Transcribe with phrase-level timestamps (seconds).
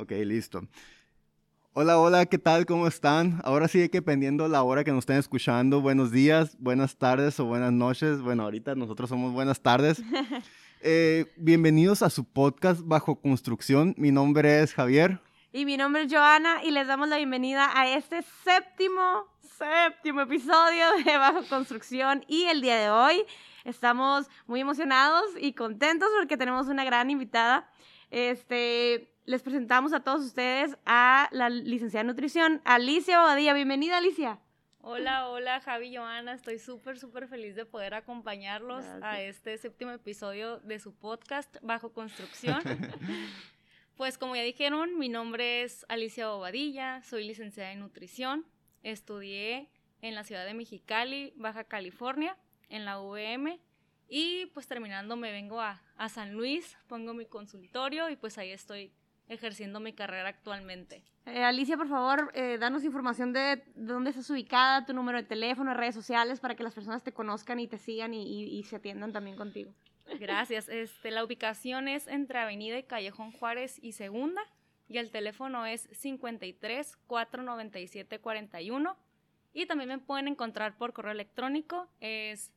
[0.00, 0.62] Ok, listo.
[1.72, 2.66] Hola, hola, ¿qué tal?
[2.66, 3.40] ¿Cómo están?
[3.42, 7.46] Ahora sí que dependiendo la hora que nos estén escuchando, buenos días, buenas tardes o
[7.46, 8.20] buenas noches.
[8.20, 10.00] Bueno, ahorita nosotros somos buenas tardes.
[10.80, 13.96] Eh, bienvenidos a su podcast Bajo Construcción.
[13.98, 15.20] Mi nombre es Javier.
[15.52, 19.24] Y mi nombre es Joana y les damos la bienvenida a este séptimo,
[19.58, 22.24] séptimo episodio de Bajo Construcción.
[22.28, 23.24] Y el día de hoy
[23.64, 27.68] estamos muy emocionados y contentos porque tenemos una gran invitada.
[28.12, 33.52] Este, les presentamos a todos ustedes a la licenciada en nutrición, Alicia Bobadilla.
[33.52, 34.38] Bienvenida, Alicia.
[34.80, 39.90] Hola, hola Javi y Joana, estoy súper, súper feliz de poder acompañarlos a este séptimo
[39.90, 42.62] episodio de su podcast Bajo Construcción.
[43.98, 48.46] Pues como ya dijeron, mi nombre es Alicia Bobadilla, soy licenciada en nutrición,
[48.84, 49.68] estudié
[50.02, 52.36] en la ciudad de Mexicali, Baja California,
[52.68, 53.58] en la UVM,
[54.08, 58.92] y pues terminando me vengo a, San Luis, pongo mi consultorio y pues ahí estoy
[59.28, 61.02] ejerciendo mi carrera actualmente.
[61.26, 65.74] Eh, Alicia, por favor, eh, danos información de, dónde estás ubicada, tu número de teléfono,
[65.74, 69.36] redes sociales, para que las personas te conozcan y te sigan y se atiendan también
[69.36, 69.72] contigo.
[70.18, 70.68] Gracias.
[70.78, 74.40] Este, la ubicación es entre Avenida y Callejón Juárez y Segunda
[74.86, 78.96] y el teléfono es 53 497 41
[79.52, 82.52] y también me pueden encontrar por correo electrónico es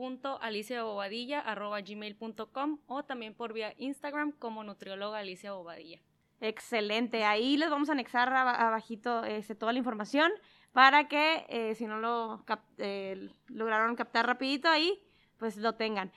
[0.00, 6.00] ln.aliciabobadilla.gmail.com o también por vía Instagram como nutrióloga Alicia Bobadilla.
[6.40, 10.32] Excelente, ahí les vamos a anexar abajito este, toda la información
[10.72, 12.44] para que eh, si no lo
[12.78, 15.02] eh, lograron captar rapidito ahí,
[15.36, 16.10] pues lo tengan.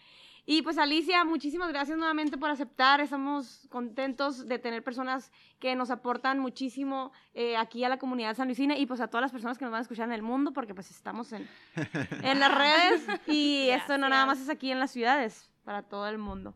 [0.46, 3.00] Y pues Alicia, muchísimas gracias nuevamente por aceptar.
[3.00, 8.48] Estamos contentos de tener personas que nos aportan muchísimo eh, aquí a la comunidad San
[8.48, 10.52] Luisina y pues a todas las personas que nos van a escuchar en el mundo
[10.52, 11.48] porque pues estamos en,
[12.24, 16.10] en las redes y esto no nada más es aquí en las ciudades, para todo
[16.10, 16.54] el mundo.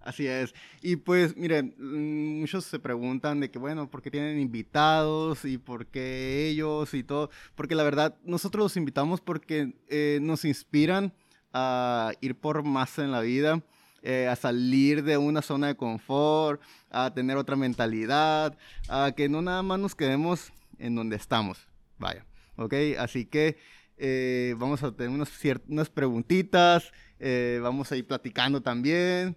[0.00, 0.54] Así es.
[0.82, 5.56] Y pues, miren, mm, muchos se preguntan de que, bueno, ¿por qué tienen invitados y
[5.56, 7.30] por qué ellos y todo?
[7.54, 11.14] Porque la verdad, nosotros los invitamos porque eh, nos inspiran
[11.54, 13.62] a ir por más en la vida,
[14.02, 16.60] eh, a salir de una zona de confort,
[16.90, 21.68] a tener otra mentalidad, a que no nada más nos quedemos en donde estamos.
[21.96, 22.26] Vaya,
[22.56, 22.74] ¿ok?
[22.98, 23.56] Así que
[23.96, 25.30] eh, vamos a tener unas,
[25.68, 29.36] unas preguntitas, eh, vamos a ir platicando también,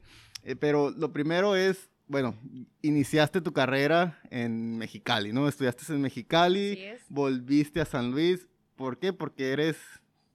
[0.59, 2.35] pero lo primero es, bueno,
[2.81, 5.47] iniciaste tu carrera en Mexicali, ¿no?
[5.47, 6.79] Estudiaste en Mexicali,
[7.09, 9.13] volviste a San Luis, ¿por qué?
[9.13, 9.77] Porque eres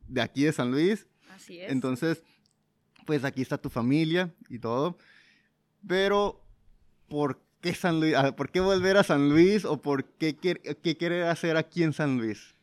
[0.06, 1.70] de aquí de San Luis Así es.
[1.70, 2.22] Entonces,
[3.06, 4.98] pues aquí está tu familia y todo.
[5.87, 6.41] Pero,
[7.09, 8.15] ¿por qué San Luis?
[8.15, 11.92] Ah, ¿Por qué volver a San Luis o por qué, qué quiere hacer aquí en
[11.92, 12.54] San Luis?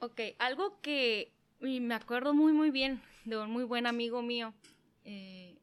[0.00, 4.54] Ok, algo que me acuerdo muy, muy bien de un muy buen amigo mío.
[5.04, 5.58] Eh,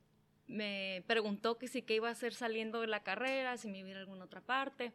[0.47, 3.87] me preguntó que si qué iba a hacer saliendo de la carrera, si me iba
[3.87, 4.93] a ir a alguna otra parte,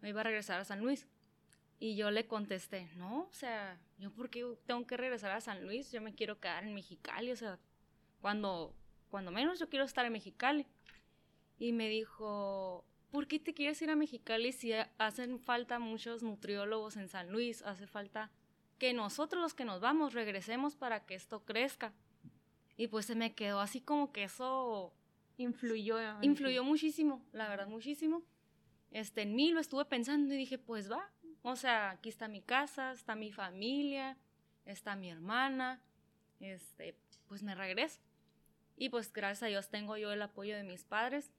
[0.00, 1.06] me iba a regresar a San Luis.
[1.82, 5.64] Y yo le contesté, no, o sea, yo por qué tengo que regresar a San
[5.64, 7.58] Luis, yo me quiero quedar en Mexicali, o sea,
[8.20, 8.74] cuando,
[9.08, 10.66] cuando menos yo quiero estar en Mexicali.
[11.58, 16.96] Y me dijo, ¿por qué te quieres ir a Mexicali si hacen falta muchos nutriólogos
[16.96, 17.62] en San Luis?
[17.62, 18.30] Hace falta
[18.78, 21.92] que nosotros los que nos vamos regresemos para que esto crezca.
[22.76, 24.94] Y pues se me quedó así como que eso
[25.36, 25.98] influyó.
[26.22, 28.22] Influyó muchísimo, la verdad, muchísimo.
[28.90, 31.10] Este, en mí lo estuve pensando y dije, pues va,
[31.42, 34.16] o sea, aquí está mi casa, está mi familia,
[34.66, 35.80] está mi hermana,
[36.40, 36.94] este,
[37.28, 38.00] pues me regreso.
[38.76, 41.30] Y pues gracias a Dios tengo yo el apoyo de mis padres.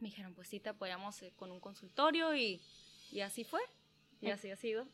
[0.00, 2.60] Me dijeron, pues sí, te apoyamos eh, con un consultorio y,
[3.10, 3.60] y así fue.
[4.20, 4.86] Y así ha sido.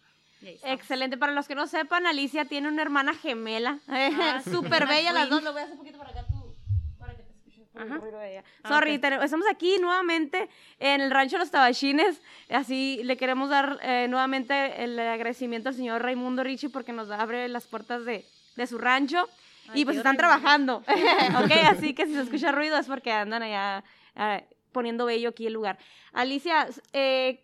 [0.42, 1.16] Excelente.
[1.16, 3.80] Para los que no sepan, Alicia tiene una hermana gemela.
[3.88, 5.42] Ah, Súper bella las dos.
[5.42, 6.26] Lo voy a hacer un poquito para acá.
[7.76, 8.00] Ah,
[8.68, 10.48] Sorry, estamos aquí nuevamente
[10.78, 12.20] en el rancho Los Tabachines.
[12.48, 17.48] Así le queremos dar eh, nuevamente el agradecimiento al señor Raimundo Ricci porque nos abre
[17.48, 18.24] las puertas de,
[18.56, 19.28] de su rancho.
[19.74, 20.76] y pues están trabajando.
[21.44, 23.82] ok, así que si se escucha ruido es porque andan allá
[24.14, 25.78] eh, poniendo bello aquí el lugar.
[26.12, 27.42] Alicia, eh,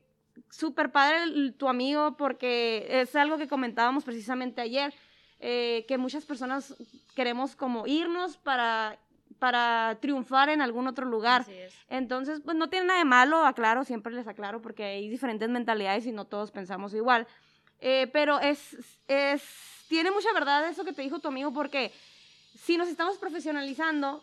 [0.48, 4.94] súper padre tu amigo porque es algo que comentábamos precisamente ayer.
[5.40, 6.76] que muchas personas
[7.16, 8.98] queremos como irnos para
[9.40, 11.44] para triunfar en algún otro lugar.
[11.88, 16.06] Entonces, pues no tiene nada de malo, aclaro, siempre les aclaro, porque hay diferentes mentalidades
[16.06, 17.26] y no todos pensamos igual.
[17.80, 18.76] Eh, pero es,
[19.08, 19.42] es,
[19.88, 21.90] tiene mucha verdad eso que te dijo tu amigo, porque
[22.54, 24.20] si nos estamos profesionalizando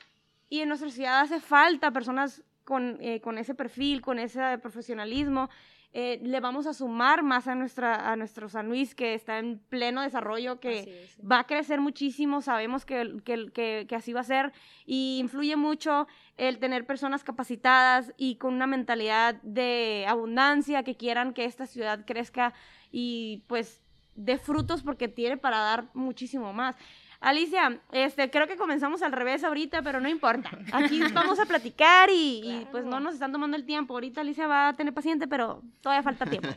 [0.49, 5.49] y en nuestra ciudad hace falta personas con, eh, con ese perfil, con ese profesionalismo,
[5.93, 9.59] eh, le vamos a sumar más a, nuestra, a nuestro San Luis, que está en
[9.69, 14.53] pleno desarrollo, que va a crecer muchísimo, sabemos que, que, que, así va a ser,
[14.85, 21.33] y influye mucho el tener personas capacitadas y con una mentalidad de abundancia, que quieran
[21.33, 22.53] que esta ciudad crezca
[22.91, 23.81] y pues
[24.15, 26.75] de frutos porque tiene para dar muchísimo más.
[27.19, 30.51] Alicia, este, creo que comenzamos al revés ahorita, pero no importa.
[30.71, 33.93] Aquí vamos a platicar y, pues no nos están tomando el tiempo.
[33.93, 36.49] Ahorita Alicia va a tener paciente, pero todavía falta tiempo.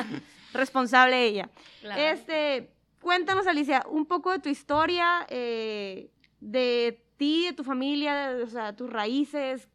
[0.52, 1.50] Responsable ella.
[1.96, 2.70] Este,
[3.00, 6.10] cuéntanos, Alicia, un poco de tu historia, eh,
[6.40, 9.68] de ti, de tu familia, o sea, tus raíces.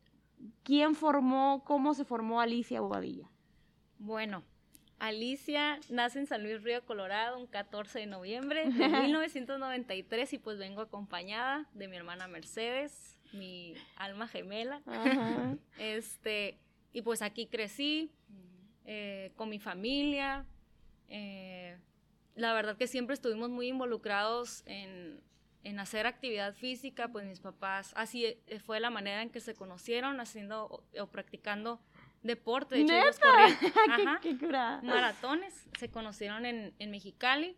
[0.63, 3.30] ¿Quién formó, cómo se formó Alicia Bobadilla?
[3.98, 4.44] Bueno,
[5.03, 10.57] Alicia nace en San Luis Río, Colorado, un 14 de noviembre de 1993 y pues
[10.57, 14.81] vengo acompañada de mi hermana Mercedes, mi alma gemela.
[15.77, 16.57] Este,
[16.94, 18.11] y pues aquí crecí
[18.85, 20.45] eh, con mi familia.
[21.09, 21.77] Eh,
[22.35, 25.19] la verdad que siempre estuvimos muy involucrados en,
[25.65, 29.53] en hacer actividad física, pues mis papás, así eh, fue la manera en que se
[29.53, 31.81] conocieron, haciendo o practicando
[32.23, 32.75] deporte.
[32.75, 35.67] De hecho, ellos corrían qué, qué maratones.
[35.77, 37.57] Se conocieron en, en, Mexicali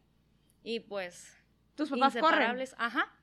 [0.63, 1.37] y pues.
[1.75, 2.71] Tus papás inseparables.
[2.71, 2.85] Corren.
[2.87, 3.13] Ajá.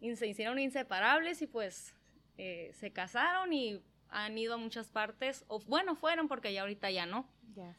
[0.00, 1.94] Y se hicieron inseparables y pues
[2.38, 5.44] eh, se casaron y han ido a muchas partes.
[5.48, 7.28] O bueno, fueron porque ya ahorita ya no.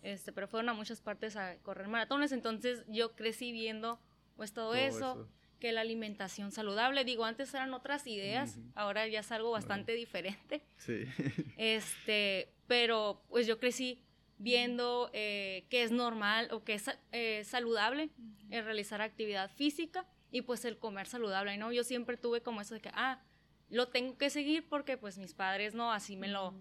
[0.01, 2.31] Este, pero fueron a muchas partes a correr maratones.
[2.31, 3.99] Entonces yo crecí viendo
[4.35, 5.27] pues todo, eso
[5.59, 7.03] que la alimentación saludable.
[7.03, 10.61] Digo, antes eran otras ideas, ahora ya es algo bastante diferente.
[10.77, 11.05] Sí.
[11.57, 14.03] Este, pero pues yo crecí
[14.37, 18.09] viendo eh, que es normal o que es eh, saludable
[18.49, 21.71] el realizar actividad física y pues el comer saludable, ¿no?
[21.71, 23.21] Yo siempre tuve como eso de que, ah,
[23.69, 25.91] lo tengo que seguir porque pues mis padres, ¿no?
[25.91, 26.53] Así me lo...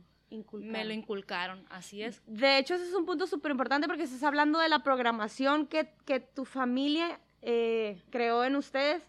[0.52, 2.20] Me lo inculcaron, así es.
[2.26, 5.94] De hecho, ese es un punto súper importante porque estás hablando de la programación que,
[6.04, 9.02] que tu familia eh, creó en ustedes,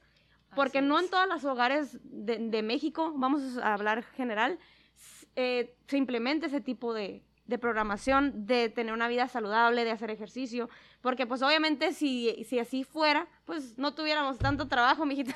[0.56, 4.58] porque no en todos los hogares de, México, vamos a hablar general,
[5.36, 7.22] eh, se implementa ese tipo de,
[7.60, 10.70] programación, de tener una vida saludable, de hacer ejercicio,
[11.02, 15.36] porque pues obviamente si, si así fuera, pues no tuviéramos tanto trabajo, mijita.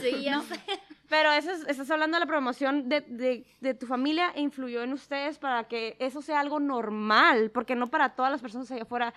[0.00, 0.42] Sí, ya
[1.08, 4.82] Pero eso es, estás hablando de la promoción de, de, de, tu familia e influyó
[4.82, 8.82] en ustedes para que eso sea algo normal, porque no para todas las personas allá
[8.82, 9.14] afuera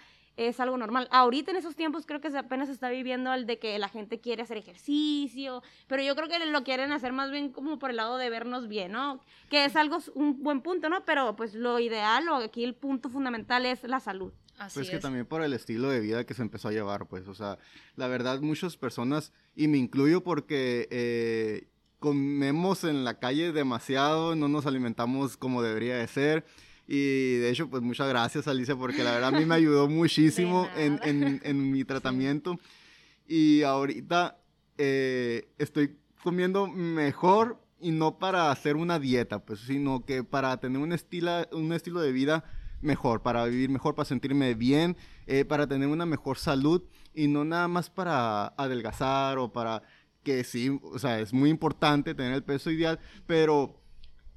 [0.47, 1.07] es algo normal.
[1.11, 4.19] Ahorita en esos tiempos creo que apenas se está viviendo el de que la gente
[4.19, 7.97] quiere hacer ejercicio, pero yo creo que lo quieren hacer más bien como por el
[7.97, 9.21] lado de vernos bien, ¿no?
[9.49, 11.05] Que es algo, un buen punto, ¿no?
[11.05, 14.33] Pero pues lo ideal o aquí el punto fundamental es la salud.
[14.57, 17.27] Así pues que también por el estilo de vida que se empezó a llevar, pues,
[17.27, 17.57] o sea,
[17.95, 21.67] la verdad muchas personas, y me incluyo porque eh,
[21.97, 26.45] comemos en la calle demasiado, no nos alimentamos como debería de ser,
[26.93, 30.67] y de hecho, pues muchas gracias Alicia, porque la verdad a mí me ayudó muchísimo
[30.75, 32.59] en, en, en, mi tratamiento.
[33.25, 34.37] Y ahorita
[34.77, 40.81] eh, estoy comiendo mejor y no para hacer una dieta, pues, sino que para tener
[40.81, 42.43] un, estilo, un estilo de vida
[42.81, 44.97] mejor, para vivir mejor, para sentirme bien,
[45.27, 46.83] eh, para tener una mejor salud
[47.13, 49.81] y no nada más para adelgazar o para
[50.23, 53.80] que sí, o sea, es muy importante tener el peso ideal, pero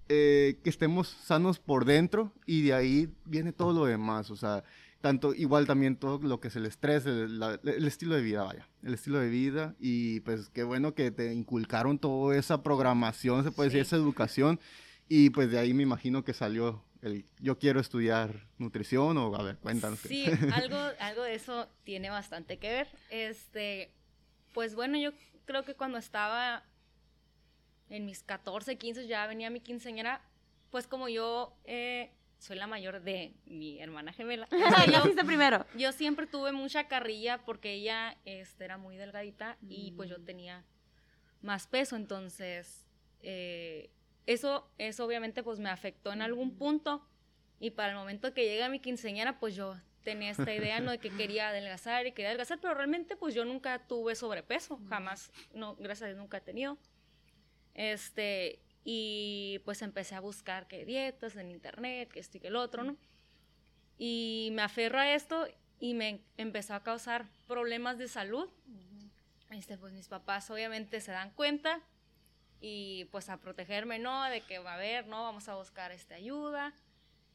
[0.09, 4.65] eh, que estemos sanos por dentro y de ahí viene todo lo demás, o sea,
[5.01, 7.41] tanto igual también todo lo que es el estrés, el,
[7.87, 11.99] estilo de vida, vaya, el estilo de vida y pues qué bueno que te inculcaron
[11.99, 14.61] toda esa programación, se puede decir, esa educación
[15.09, 19.43] y pues de ahí me imagino que salió el yo quiero estudiar nutrición o a
[19.43, 19.99] ver, cuéntanos.
[20.01, 22.89] Sí, algo, algo de eso tiene bastante que ver.
[23.11, 23.93] Este,
[24.55, 25.13] pues bueno, yo
[25.45, 26.65] creo que cuando estaba
[27.89, 30.23] en mis 14, 15 ya venía mi quinceañera,
[30.71, 34.49] pues como yo eh, soy la mayor de mi hermana gemela.
[34.93, 35.65] yo, primero?
[35.77, 40.25] Yo siempre tuve mucha carrilla porque ella este, era muy delgadita y pues yo mm.
[40.25, 40.65] tenía
[41.41, 42.87] más peso, entonces
[43.21, 43.91] eh,
[44.27, 47.07] eso, eso obviamente pues me afectó en algún punto
[47.61, 50.99] y para el momento que llega mi quinceañera pues yo tenía esta idea no de
[50.99, 55.77] que quería adelgazar y quería adelgazar, pero realmente pues yo nunca tuve sobrepeso, jamás, no,
[55.77, 56.79] gracias a Dios nunca he tenido.
[57.75, 62.57] Este, y pues empecé a buscar que dietas en internet, que esto y que el
[62.57, 62.97] otro, ¿no?
[63.99, 65.47] Y me aferro a esto
[65.81, 68.49] y me empezó a causar problemas de salud.
[69.51, 71.81] Este, pues mis papás obviamente se dan cuenta
[72.61, 74.25] y pues a protegerme, ¿no?
[74.25, 75.23] De que, a ver, ¿no?
[75.23, 76.75] Vamos a buscar esta ayuda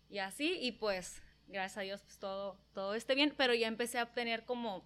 [0.09, 0.57] y así.
[0.61, 3.33] Y pues, gracias a Dios, pues todo, todo esté bien.
[3.35, 4.83] Pero ya empecé a obtener como,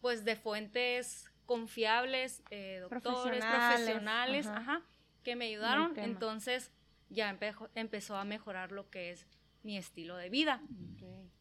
[0.00, 4.82] pues, de fuentes confiables, eh, doctores, profesionales, ajá
[5.24, 5.98] que me ayudaron.
[5.98, 6.70] Entonces,
[7.10, 7.36] ya
[7.74, 9.26] empezó a mejorar lo que es
[9.62, 10.62] mi estilo de vida.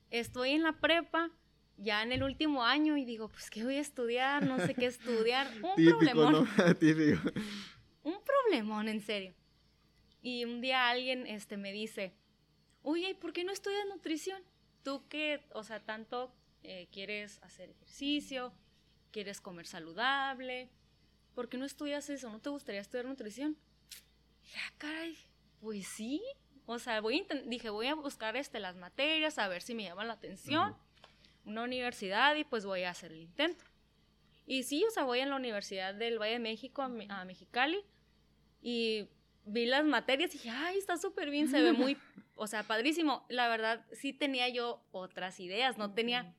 [0.10, 1.30] Estoy en la prepa,
[1.78, 4.46] ya en el último año, y digo, pues, ¿qué voy a estudiar?
[4.46, 5.48] No sé qué estudiar.
[5.64, 6.36] Un problemón.
[8.04, 9.34] Un problemón, en serio.
[10.22, 12.14] Y un día alguien este, me dice,
[12.82, 14.42] oye, ¿y por qué no estudias nutrición?
[14.84, 18.54] Tú que, o sea, tanto eh, quieres hacer ejercicio,
[19.12, 20.70] quieres comer saludable,
[21.36, 22.30] ¿por qué no estudias eso?
[22.30, 23.58] ¿No te gustaría estudiar nutrición?
[24.52, 25.18] Ya, ah, caray,
[25.62, 26.22] pues sí.
[26.66, 30.06] O sea, voy dije, voy a buscar este, las materias, a ver si me llama
[30.06, 30.76] la atención.
[31.46, 33.66] Una universidad y pues voy a hacer el intento.
[34.46, 37.84] Y sí, o sea, voy a la Universidad del Valle de México, a, a Mexicali,
[38.62, 39.08] y
[39.46, 41.98] vi las materias y dije, ay, está súper bien, se ve muy,
[42.36, 43.26] o sea, padrísimo.
[43.30, 46.34] La verdad, sí tenía yo otras ideas, no tenía,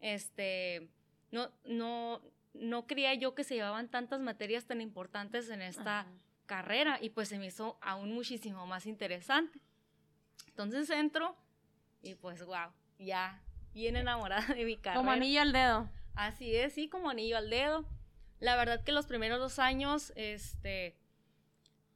[0.00, 0.88] este,
[1.30, 2.20] no, no,
[2.54, 6.06] no creía yo que se llevaban tantas materias tan importantes en esta
[6.52, 9.58] carrera y pues se me hizo aún muchísimo más interesante.
[10.48, 11.34] Entonces entro
[12.02, 13.40] y pues, wow, ya
[13.72, 15.00] bien enamorada de mi carrera.
[15.00, 15.88] Como anillo al dedo.
[16.14, 17.86] Así es, sí, como anillo al dedo.
[18.38, 20.94] La verdad que los primeros dos años, este,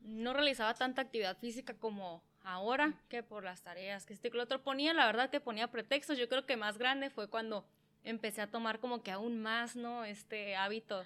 [0.01, 4.41] no realizaba tanta actividad física como ahora, que por las tareas que este que el
[4.41, 6.17] otro ponía, la verdad que ponía pretextos.
[6.17, 7.69] Yo creo que más grande fue cuando
[8.05, 10.07] empecé a tomar como que aún más, ¿no?
[10.07, 11.05] Este hábito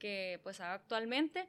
[0.00, 1.48] que pues hago actualmente.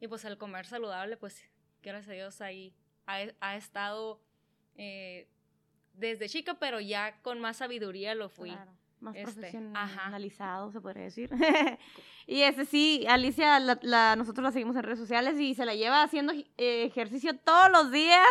[0.00, 1.42] Y pues el comer saludable, pues
[1.82, 2.74] gracias a Dios ahí
[3.06, 4.20] ha, estado
[4.76, 5.28] eh,
[5.94, 8.56] desde chica, pero ya con más sabiduría lo fui
[9.00, 11.30] más este, profesionalizado, se podría decir.
[12.26, 16.02] y ese sí, Alicia, la, nosotros la seguimos en redes sociales y se la lleva
[16.02, 18.26] haciendo eh, ejercicio todos los días.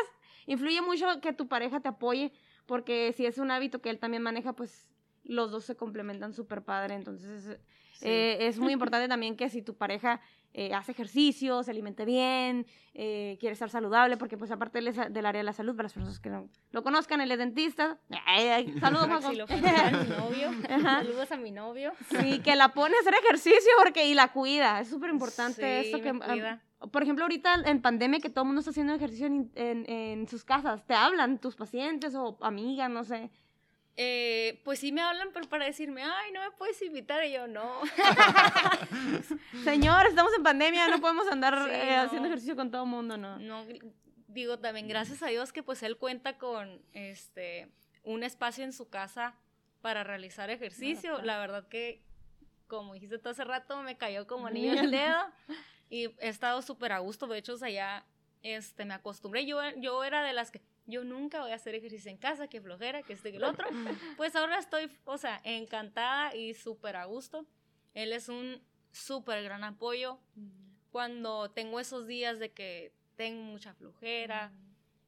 [0.48, 2.34] Influye mucho que tu pareja te apoye,
[2.66, 4.90] porque si es un hábito que él también maneja, pues
[5.24, 6.96] los dos se complementan súper padre.
[6.96, 7.60] Entonces,
[8.02, 10.22] eh, es muy importante también que si tu pareja
[10.56, 15.26] eh, hace ejercicio, se alimente bien, eh, quiere estar saludable, porque pues aparte del, del,
[15.26, 17.98] área de la salud, para las personas que no lo conozcan, él es dentista.
[18.80, 19.48] saludos, a mi novio.
[20.68, 21.94] Saludos a mi novio.
[22.20, 24.80] Sí, que la pone a hacer ejercicio porque y la cuida.
[24.80, 26.14] Es súper importante eso que...
[26.92, 30.28] por ejemplo, ahorita en pandemia que todo el mundo está haciendo ejercicio en, en, en
[30.28, 33.32] sus casas, te hablan tus pacientes o amigas, no sé.
[33.96, 37.48] Eh, pues sí me hablan pero para decirme, ay, no me puedes invitar, y yo
[37.48, 37.82] no.
[39.64, 43.38] Señor, estamos en pandemia, no podemos andar eh, haciendo ejercicio con todo el mundo, ¿no?
[43.38, 43.66] No,
[44.28, 47.70] digo también gracias a Dios que pues él cuenta con este
[48.04, 49.36] un espacio en su casa
[49.82, 51.22] para realizar ejercicio.
[51.22, 52.02] La verdad que,
[52.68, 55.20] como dijiste tú hace rato, me cayó como anillo el dedo
[55.90, 57.28] y he estado súper a gusto.
[57.28, 58.06] De hecho, o sea, ya
[58.42, 59.46] este, me acostumbré.
[59.46, 62.62] Yo, yo era de las que yo nunca voy a hacer ejercicio en casa, que
[62.62, 63.68] flojera, que este que el otro.
[64.18, 67.46] Pues ahora estoy, o sea, encantada y súper a gusto.
[67.94, 68.62] Él es un
[68.92, 70.20] súper gran apoyo.
[70.92, 74.52] Cuando tengo esos días de que tengo mucha flojera,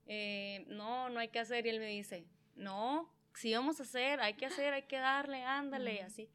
[0.08, 4.20] eh, no, no hay que hacer, y él me dice, no, si vamos a hacer,
[4.20, 6.30] hay que hacer, hay que darle, ándale, y así.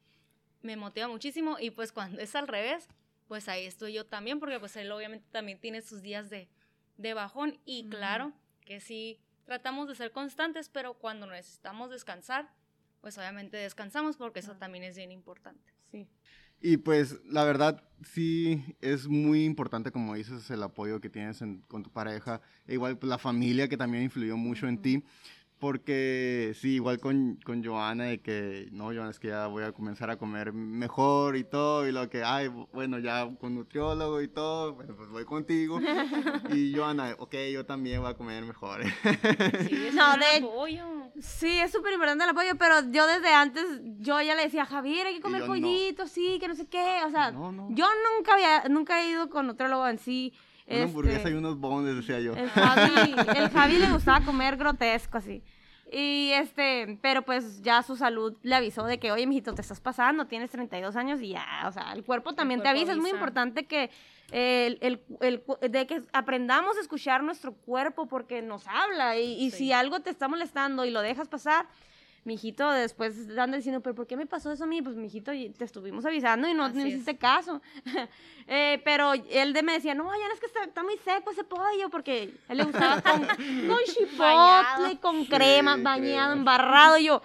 [0.61, 2.87] Me motiva muchísimo y pues cuando es al revés,
[3.27, 6.47] pues ahí estoy yo también, porque pues él obviamente también tiene sus días de,
[6.97, 8.31] de bajón y claro
[8.63, 9.19] que sí
[9.51, 12.49] tratamos de ser constantes, pero cuando necesitamos descansar,
[13.01, 15.73] pues obviamente descansamos porque eso también es bien importante.
[15.91, 16.07] Sí.
[16.61, 21.83] Y pues la verdad sí es muy importante, como dices, el apoyo que tienes con
[21.83, 25.03] tu pareja, e igual pues, la familia que también influyó mucho en ti.
[25.61, 29.71] Porque sí, igual con, con Joana, de que, no, Joana, es que ya voy a
[29.71, 34.27] comenzar a comer mejor y todo, y lo que, ay, bueno, ya con nutriólogo y
[34.27, 35.79] todo, bueno, pues voy contigo.
[36.51, 38.81] y Joana, ok, yo también voy a comer mejor.
[38.83, 38.89] sí,
[39.87, 41.11] es no, de apoyo.
[41.19, 43.63] Sí, es súper importante el apoyo, pero yo desde antes,
[43.99, 47.11] yo ya le decía, Javier, hay que comer pollito, sí, que no sé qué, o
[47.11, 47.85] sea, yo
[48.17, 50.33] nunca había, nunca he ido con nutriólogo en sí.
[50.65, 52.33] Una este, hamburguesa y unos bones, decía yo.
[52.33, 55.43] El Javi, el Javi le gustaba comer grotesco, así.
[55.93, 59.81] Y este, pero pues ya su salud le avisó de que, oye, mijito, te estás
[59.81, 62.93] pasando, tienes 32 años y ya, o sea, el cuerpo también te avisa.
[62.93, 63.89] Es muy importante que
[64.31, 69.51] el, el, el, de que aprendamos a escuchar nuestro cuerpo porque nos habla y, y
[69.51, 71.67] si algo te está molestando y lo dejas pasar,
[72.23, 74.81] mi hijito después anda diciendo, pero ¿por qué me pasó eso a mí?
[74.81, 77.61] Pues mi hijito, te estuvimos avisando y no, no hiciste caso.
[78.47, 81.43] eh, pero él de me decía, no, ya no es que está, muy seco ese
[81.43, 87.21] pollo, porque él le gustaba con, con chipotle, con crema, bañado, embarrado, y yo...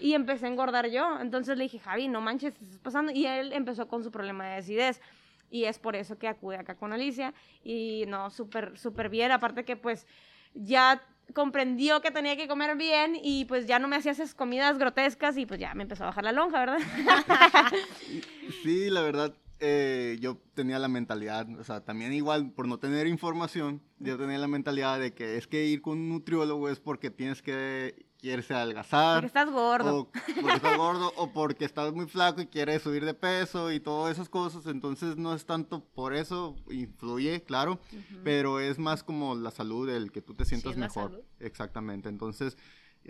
[0.00, 1.20] Y empecé a engordar yo.
[1.20, 3.12] Entonces le dije, Javi, no manches, te estás pasando.
[3.12, 5.00] Y él empezó con su problema de acidez.
[5.48, 7.34] Y es por eso que acude acá con Alicia.
[7.62, 9.30] Y no, súper, súper bien.
[9.30, 10.08] Aparte que pues
[10.54, 11.00] ya
[11.34, 15.36] comprendió que tenía que comer bien y pues ya no me hacía esas comidas grotescas
[15.36, 16.78] y pues ya me empezó a bajar la lonja, ¿verdad?
[18.62, 23.06] sí, la verdad, eh, yo tenía la mentalidad, o sea, también igual por no tener
[23.06, 27.10] información, yo tenía la mentalidad de que es que ir con un nutriólogo es porque
[27.10, 29.18] tienes que quieres adelgazar.
[29.18, 30.00] Porque estás gordo.
[30.00, 33.78] O porque estás gordo o porque estás muy flaco y quieres subir de peso y
[33.78, 34.66] todas esas cosas.
[34.66, 37.78] Entonces no es tanto por eso, influye, claro,
[38.24, 41.24] pero es más como la salud, el que tú te sientas mejor.
[41.38, 42.08] Exactamente.
[42.08, 42.58] Entonces,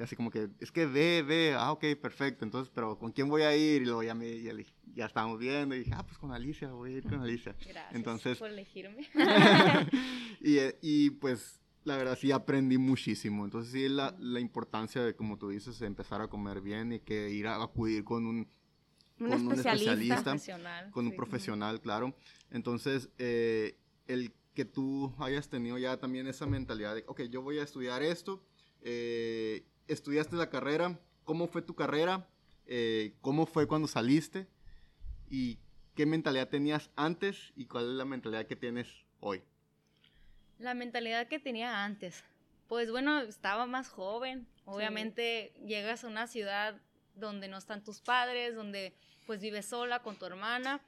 [0.03, 2.45] así como que, es que ve, ve, ah, ok, perfecto.
[2.45, 3.83] Entonces, pero ¿con quién voy a ir?
[3.83, 4.53] Y luego ya, me, ya,
[4.95, 7.57] ya estábamos viendo y dije, ah, pues con Alicia, voy a ir con Alicia.
[7.59, 9.09] Gracias Entonces, por elegirme.
[10.43, 13.45] y, y pues la verdad sí aprendí muchísimo.
[13.45, 17.31] Entonces sí la, la importancia de, como tú dices, empezar a comer bien y que
[17.31, 18.49] ir a acudir con un,
[19.21, 22.15] un especialista, profesional, con un profesional, claro.
[22.51, 23.79] Entonces, eh,
[24.09, 28.03] el que tú hayas tenido ya también esa mentalidad de, ok, yo voy a estudiar
[28.03, 28.43] esto,
[28.83, 32.29] eh, estudiaste la carrera, ¿cómo fue tu carrera?
[32.67, 34.49] Eh, ¿Cómo fue cuando saliste?
[35.31, 35.61] ¿Y
[35.95, 38.89] qué mentalidad tenías antes y cuál es la mentalidad que tienes
[39.21, 39.45] hoy?
[40.59, 42.25] La mentalidad que tenía antes.
[42.69, 44.47] Pues bueno, estaba más joven.
[44.65, 46.81] Obviamente llegas a una ciudad
[47.15, 48.95] donde no están tus padres, donde
[49.27, 50.81] pues vives sola con tu hermana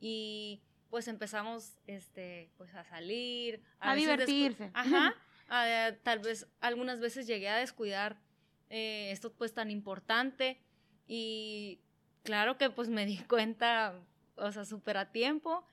[0.00, 0.60] y
[0.90, 4.70] pues empezamos este pues a salir, a, divertirse.
[4.74, 5.14] Ajá.
[6.02, 8.18] tal vez algunas veces llegué a descuidar
[8.70, 10.60] eh, esto pues tan importante
[11.06, 11.80] y
[12.22, 13.94] claro que pues me di cuenta,
[14.36, 15.64] o sea, súper a tiempo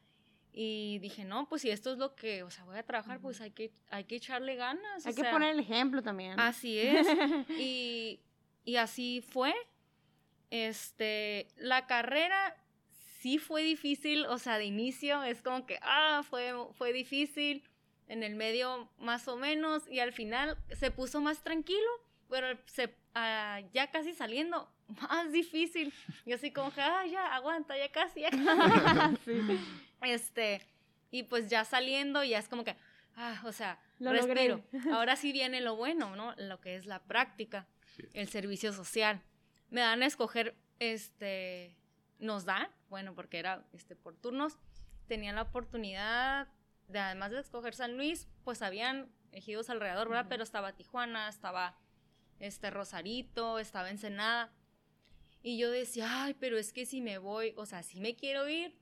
[0.60, 3.42] y dije, no, pues si esto es lo que, o sea, voy a trabajar, pues
[3.42, 5.06] hay que, hay que echarle ganas.
[5.06, 6.40] Hay que poner el ejemplo también.
[6.40, 7.06] Así es.
[7.60, 8.22] y,
[8.66, 9.54] y así fue.
[10.50, 12.58] Este, la carrera
[13.20, 17.64] sí fue difícil, o sea, de inicio es como que, ah, fue, fue difícil,
[18.08, 21.88] en el medio más o menos, y al final se puso más tranquilo,
[22.32, 25.94] pero se, ah, ya casi saliendo, más difícil.
[26.26, 29.18] Y así como que, ah, ya, aguanta, ya casi, ya casi.
[30.02, 30.62] Este,
[31.10, 32.76] y pues ya saliendo, ya es como que,
[33.16, 34.64] ah, o sea, lo respiro.
[34.94, 36.36] Ahora sí viene lo bueno, ¿no?
[36.38, 37.68] Lo que es la práctica,
[38.14, 39.22] el servicio social.
[39.70, 41.76] Me dan a escoger, este,
[42.20, 44.58] nos dan, bueno, porque era este, por turnos,
[45.08, 46.48] tenían la oportunidad
[46.88, 50.28] de, además de escoger San Luis, pues habían ejidos alrededor, ¿verdad?
[50.30, 51.76] Pero estaba Tijuana, estaba
[52.40, 54.52] este Rosarito, estaba Ensenada.
[55.48, 58.50] Y yo decía, ay, pero es que si me voy, o sea, si me quiero
[58.50, 58.78] ir,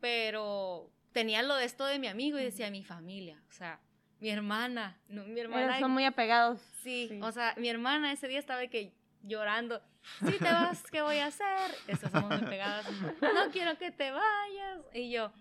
[0.00, 3.78] pero tenía lo de esto de mi amigo y decía mi familia, o sea,
[4.18, 5.78] mi hermana, no, mi hermana.
[5.78, 6.60] son muy apegados.
[6.82, 9.80] Sí, o sea, mi hermana ese día estaba que llorando,
[10.28, 11.70] si te vas, ¿qué voy a hacer?
[11.86, 12.84] Esas somos muy pegadas,
[13.20, 14.80] no quiero que te vayas.
[14.92, 15.32] Y yo,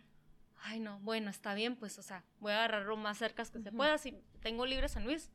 [0.61, 3.71] ay no, bueno, está bien, pues, o sea, voy a agarrarlo más cerca que se
[3.71, 5.31] pueda, si tengo libre San Luis,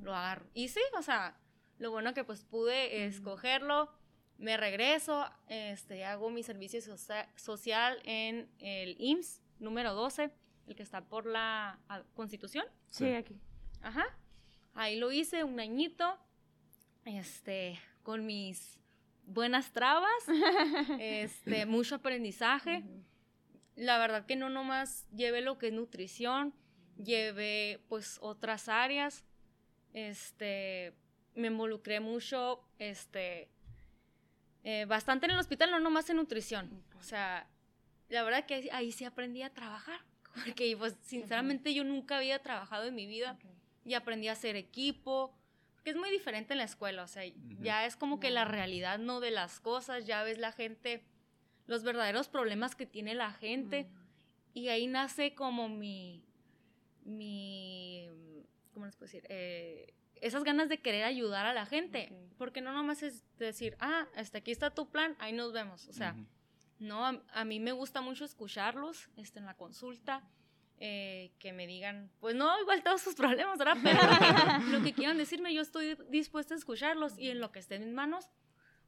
[0.00, 0.46] lo agarro.
[0.54, 1.36] Y sí, o sea,
[1.78, 3.92] lo bueno que pues pude escogerlo,
[4.42, 6.80] me regreso, este, hago mi servicio
[7.36, 10.32] social en el IMSS número 12,
[10.66, 12.66] el que está por la ah, Constitución.
[12.90, 13.36] Sí, aquí.
[13.82, 14.04] Ajá.
[14.74, 16.18] Ahí lo hice un añito,
[17.04, 18.80] este, con mis
[19.26, 20.10] buenas trabas,
[20.98, 22.82] este, mucho aprendizaje.
[23.76, 26.52] La verdad que no nomás llevé lo que es nutrición,
[26.96, 29.24] llevé pues otras áreas,
[29.92, 30.94] este,
[31.36, 33.48] me involucré mucho, este,
[34.64, 36.70] eh, bastante en el hospital, no nomás en nutrición.
[36.98, 37.48] O sea,
[38.08, 40.00] la verdad que ahí, sí aprendí a trabajar.
[40.44, 43.38] Porque, pues, sinceramente, yo nunca había trabajado en mi vida
[43.84, 45.34] y aprendí a hacer equipo.
[45.74, 47.02] Porque es muy diferente en la escuela.
[47.02, 47.24] O sea,
[47.60, 50.06] ya es como que la realidad, no de las cosas.
[50.06, 51.02] Ya ves la gente,
[51.66, 53.88] los verdaderos problemas que tiene la gente.
[54.54, 56.24] Y ahí nace como mi.
[57.04, 58.08] mi
[58.72, 59.26] ¿Cómo les puedo decir?
[59.28, 64.06] Eh, esas ganas de querer ayudar a la gente, porque no nomás es decir, ah,
[64.14, 66.16] hasta aquí está tu plan, ahí nos vemos, o sea,
[66.78, 70.22] no, a, mí me gusta mucho escucharlos este, en la consulta,
[70.78, 73.76] eh, que me digan, pues no, igual todos sus problemas, ¿verdad?
[73.82, 73.98] Pero
[74.70, 77.84] lo que, quieran decirme, yo estoy dispuesta a escucharlos y en lo que esté en
[77.84, 78.30] mis manos,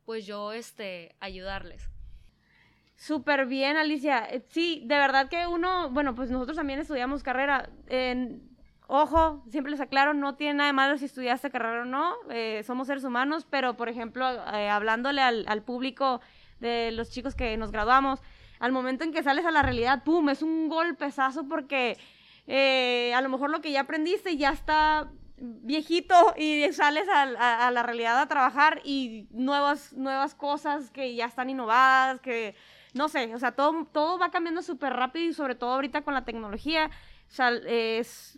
[0.05, 1.91] pues yo, este, ayudarles.
[2.97, 4.25] Súper bien, Alicia.
[4.27, 7.71] Eh, sí, de verdad que uno, bueno, pues nosotros también estudiamos carrera.
[7.89, 8.54] En,
[8.87, 12.63] Ojo, siempre les aclaro, no tiene nada de malo si estudiaste carrera o no, eh,
[12.67, 16.21] somos seres humanos, pero por ejemplo, eh, hablándole al, público
[16.61, 18.21] de los chicos que nos graduamos,
[18.61, 21.97] al momento en que sales a la realidad, ¡pum!, es un golpezazo porque
[22.47, 27.83] eh, a lo mejor lo que ya aprendiste ya está viejito y sales a, la
[27.83, 32.55] realidad a trabajar y nuevas, nuevas cosas que ya están innovadas, que
[32.93, 36.13] no sé, o sea, todo, todo va cambiando súper rápido y sobre todo ahorita con
[36.13, 36.91] la tecnología,
[37.29, 38.37] o sea, es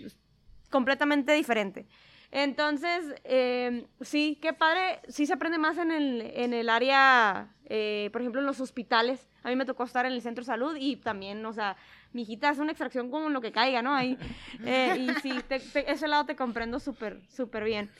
[0.71, 1.87] completamente diferente.
[2.33, 8.11] Entonces, em, sí, qué padre, sí se aprende más en el, en el área eh,
[8.13, 9.27] por ejemplo, en los hospitales.
[9.43, 11.77] A mí me tocó estar en el centro de salud y también, o sea,
[12.13, 13.95] mi hijita hace una extracción como lo que caiga, ¿no?
[13.95, 14.17] Ahí.
[14.65, 17.91] Eh, y sí, ese lado te comprendo súper, súper bien.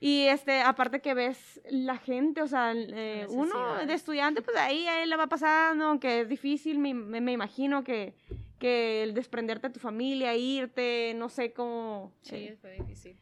[0.00, 4.86] Y este, aparte que ves la gente, o sea, eh, uno de estudiante, pues ahí,
[4.86, 8.14] ahí le va pasando, que es difícil, me, me, imagino que,
[8.64, 12.14] que el desprenderte de tu familia, irte, no sé cómo...
[12.22, 13.14] Sí, eh, fue difícil.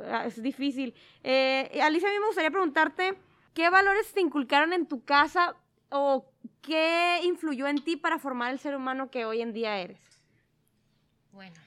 [0.00, 0.92] Ah, es difícil.
[1.22, 3.16] Eh, Alicia, a mí me gustaría preguntarte,
[3.54, 5.54] ¿qué valores te inculcaron en tu casa
[5.88, 6.28] o
[6.62, 10.00] qué influyó en ti para formar el ser humano que hoy en día eres?
[11.30, 11.60] Bueno,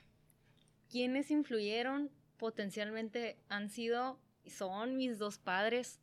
[0.90, 2.12] ¿quiénes influyeron?
[2.36, 6.02] Potencialmente han sido son mis dos padres.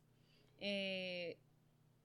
[0.61, 1.37] Eh,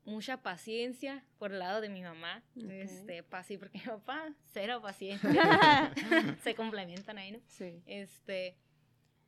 [0.04, 2.42] mucha paciencia por el lado de mi mamá.
[2.56, 5.92] Este, paciencia, porque mi papá, cero paciencia.
[6.42, 7.40] Se complementan ahí, ¿no?
[7.46, 7.82] Sí.
[7.86, 8.56] Este,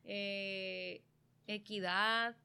[0.03, 1.01] eh,
[1.47, 2.35] equidad,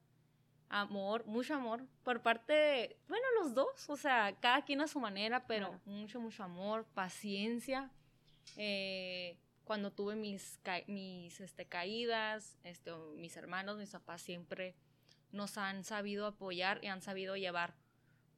[0.69, 4.99] amor, mucho amor por parte de, bueno, los dos, o sea, cada quien a su
[4.99, 7.91] manera, pero mucho, mucho amor, paciencia.
[8.57, 14.75] Eh, cuando tuve mis, mis este, caídas, este, mis hermanos, mis papás siempre
[15.31, 17.75] nos han sabido apoyar y han sabido llevar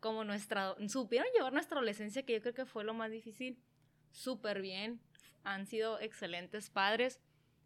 [0.05, 3.57] como nuestra, supieron llevar nuestra adolescencia, que yo creo que fue lo más difícil,
[4.11, 4.99] súper bien,
[5.43, 7.19] han sido excelentes padres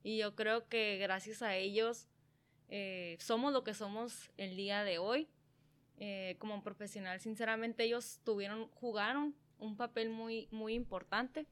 [0.04, 2.08] y yo creo que gracias a ellos
[2.70, 5.28] eh, somos lo que somos el día de hoy.
[5.98, 11.46] Eh, como profesional, sinceramente ellos tuvieron, jugaron un papel muy, muy importante.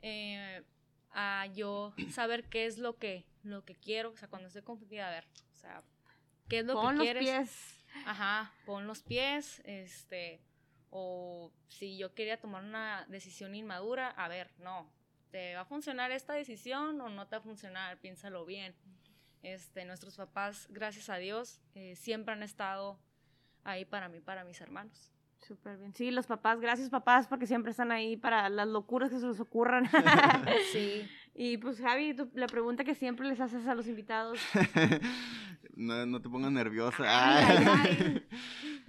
[0.00, 0.62] Eh,
[1.10, 5.08] a yo saber qué es lo que, lo que quiero, o sea, cuando estoy confundida,
[5.08, 5.82] a ver, o sea,
[6.48, 7.24] qué es lo que quieres.
[7.24, 7.83] Pon los pies.
[8.06, 10.40] Ajá, pon los pies, este,
[10.90, 14.88] o si yo quería tomar una decisión inmadura, a ver, no,
[15.30, 17.98] ¿te va a funcionar esta decisión o no te va a funcionar?
[17.98, 18.74] Piénsalo bien.
[19.42, 22.98] Este, nuestros papás, gracias a Dios, eh, siempre han estado
[23.64, 25.10] ahí para mí, para mis hermanos.
[25.40, 25.92] Súper bien.
[25.92, 29.40] Sí, los papás, gracias papás, porque siempre están ahí para las locuras que se les
[29.40, 29.90] ocurran.
[30.72, 31.06] sí.
[31.34, 34.38] Y pues Javi, la pregunta que siempre les haces a los invitados.
[35.76, 37.04] no, no te pongas nerviosa.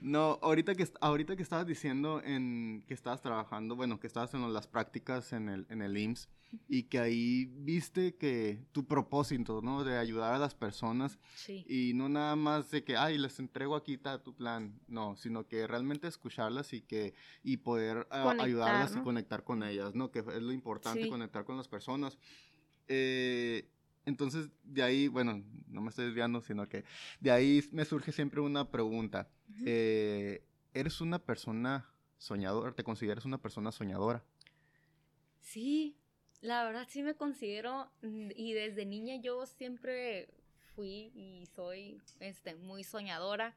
[0.01, 4.53] no, ahorita que, ahorita que estabas diciendo en que estabas trabajando, bueno, que estabas en
[4.53, 6.29] las prácticas en el, en el IMSS
[6.67, 9.83] y que ahí viste que tu propósito, ¿no?
[9.83, 11.65] De ayudar a las personas sí.
[11.67, 15.47] y no nada más de que, ay, les entrego aquí está tu plan, no, sino
[15.47, 20.11] que realmente escucharlas y que y poder ah, ayudarlas y conectar con ellas, ¿no?
[20.11, 22.17] Que es lo importante, conectar con las personas.
[22.87, 23.67] Eh,
[24.05, 26.85] entonces, de ahí, bueno, no me estoy desviando, sino que
[27.19, 29.29] de ahí me surge siempre una pregunta.
[29.65, 32.73] Eh, ¿Eres una persona soñadora?
[32.73, 34.23] ¿Te consideras una persona soñadora?
[35.39, 35.97] Sí,
[36.41, 40.29] la verdad sí me considero, mm, y desde niña yo siempre
[40.75, 43.55] fui y soy este, muy soñadora.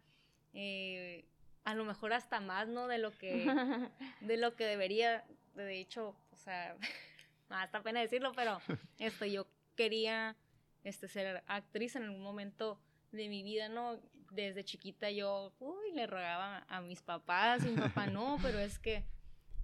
[0.54, 1.26] Eh,
[1.64, 2.87] a lo mejor hasta más, ¿no?
[2.87, 3.44] De lo que,
[4.22, 5.24] de lo que debería.
[5.54, 6.76] De hecho, o sea,
[7.50, 8.58] hasta pena decirlo, pero
[8.98, 9.46] esto, yo
[9.78, 10.36] quería
[10.82, 12.80] este, ser actriz en algún momento
[13.12, 14.00] de mi vida, ¿no?
[14.32, 18.80] Desde chiquita yo, uy, le rogaba a mis papás, y mi papá no, pero es
[18.80, 19.04] que,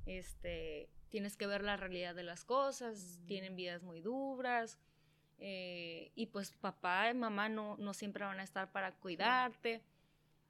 [0.06, 4.78] este, tienes que ver la realidad de las cosas, tienen vidas muy duras,
[5.38, 9.82] eh, y pues papá y mamá no, no siempre van a estar para cuidarte.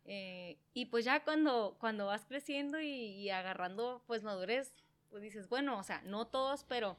[0.04, 4.74] Eh, y pues ya cuando, cuando vas creciendo y, y, agarrando pues madurez,
[5.08, 6.98] pues dices, bueno, o sea, no todos, pero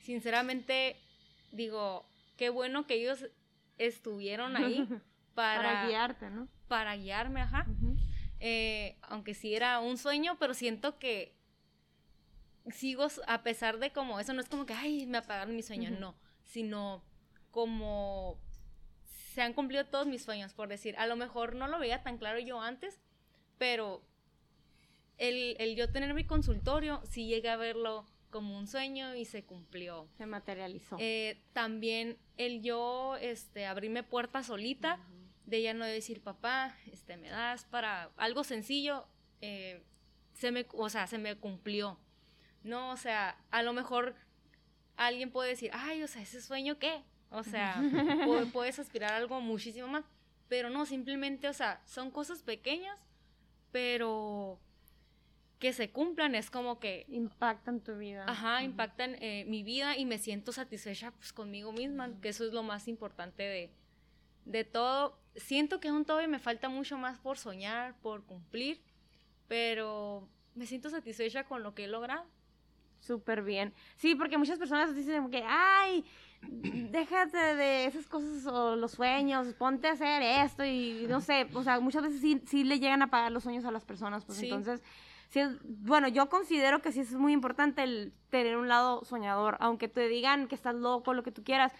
[0.00, 0.96] sinceramente
[1.56, 3.26] digo, qué bueno que ellos
[3.78, 4.86] estuvieron ahí
[5.34, 6.48] para, guiarte, ¿no?
[6.68, 7.66] Para guiarme, ajá.
[8.40, 11.34] Eh, aunque sí era un sueño, pero siento que
[12.70, 15.98] sigo, a pesar de como, eso no es como que, ay, me apagaron mis sueños,
[15.98, 17.02] no, sino
[17.50, 18.38] como
[19.04, 22.18] se han cumplido todos mis sueños, por decir, a lo mejor no lo veía tan
[22.18, 23.00] claro yo antes,
[23.58, 24.02] pero
[25.18, 29.44] el, el yo tener mi consultorio, sí llegué a verlo como un sueño y se
[29.44, 30.08] cumplió.
[30.18, 30.96] Se materializó.
[30.98, 35.00] Eh, también el yo este, abrirme puerta solita,
[35.46, 39.06] de ella no decir, papá, este, me das para algo sencillo,
[39.40, 39.82] eh,
[40.34, 41.98] se me, o sea, se me cumplió.
[42.62, 44.16] No, o sea, a lo mejor
[44.96, 47.02] alguien puede decir, ay, o sea, ese sueño qué?
[47.30, 47.80] O sea,
[48.52, 50.04] puedes aspirar a algo muchísimo más,
[50.48, 52.98] pero no, simplemente, o sea, son cosas pequeñas,
[53.70, 54.60] pero
[55.58, 57.06] que se cumplan es como que...
[57.08, 58.24] Impactan tu vida.
[58.28, 62.52] Ajá, impactan eh, mi vida y me siento satisfecha pues conmigo misma, que eso es
[62.52, 63.70] lo más importante de,
[64.44, 65.18] de todo.
[65.34, 68.80] Siento que aún todavía me falta mucho más por soñar, por cumplir,
[69.48, 72.24] pero me siento satisfecha con lo que he logrado.
[73.00, 73.72] Súper bien.
[73.96, 76.04] Sí, porque muchas personas dicen que, ay,
[76.42, 81.62] déjate de esas cosas o los sueños, ponte a hacer esto y no sé, o
[81.62, 84.38] sea, muchas veces sí, sí le llegan a pagar los sueños a las personas, pues
[84.38, 84.46] Sí.
[84.46, 84.82] entonces,
[85.28, 89.56] sí es- bueno, yo considero que sí es muy importante el tener un lado soñador,
[89.60, 91.72] aunque te digan que estás loco, lo que tú quieras,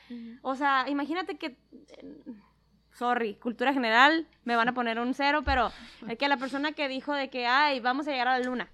[0.42, 1.56] o sea, imagínate que,
[2.92, 5.70] sorry, cultura general, me van a poner un cero, pero
[6.08, 8.68] es que la persona que dijo de que, ay, vamos a llegar a la luna,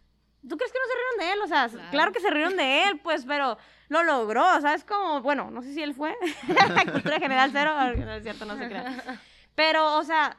[0.48, 1.40] ¿tú crees que no se rieron de él?
[1.42, 2.12] O sea, claro, Claro.
[2.12, 3.58] que se rieron de él, pues, pero
[3.88, 4.84] lo logró, ¿sabes?
[4.84, 6.14] Como, bueno, no sé si él fue,
[6.92, 9.20] cultura general cero, no es cierto, no se crea.
[9.54, 10.38] Pero, o sea,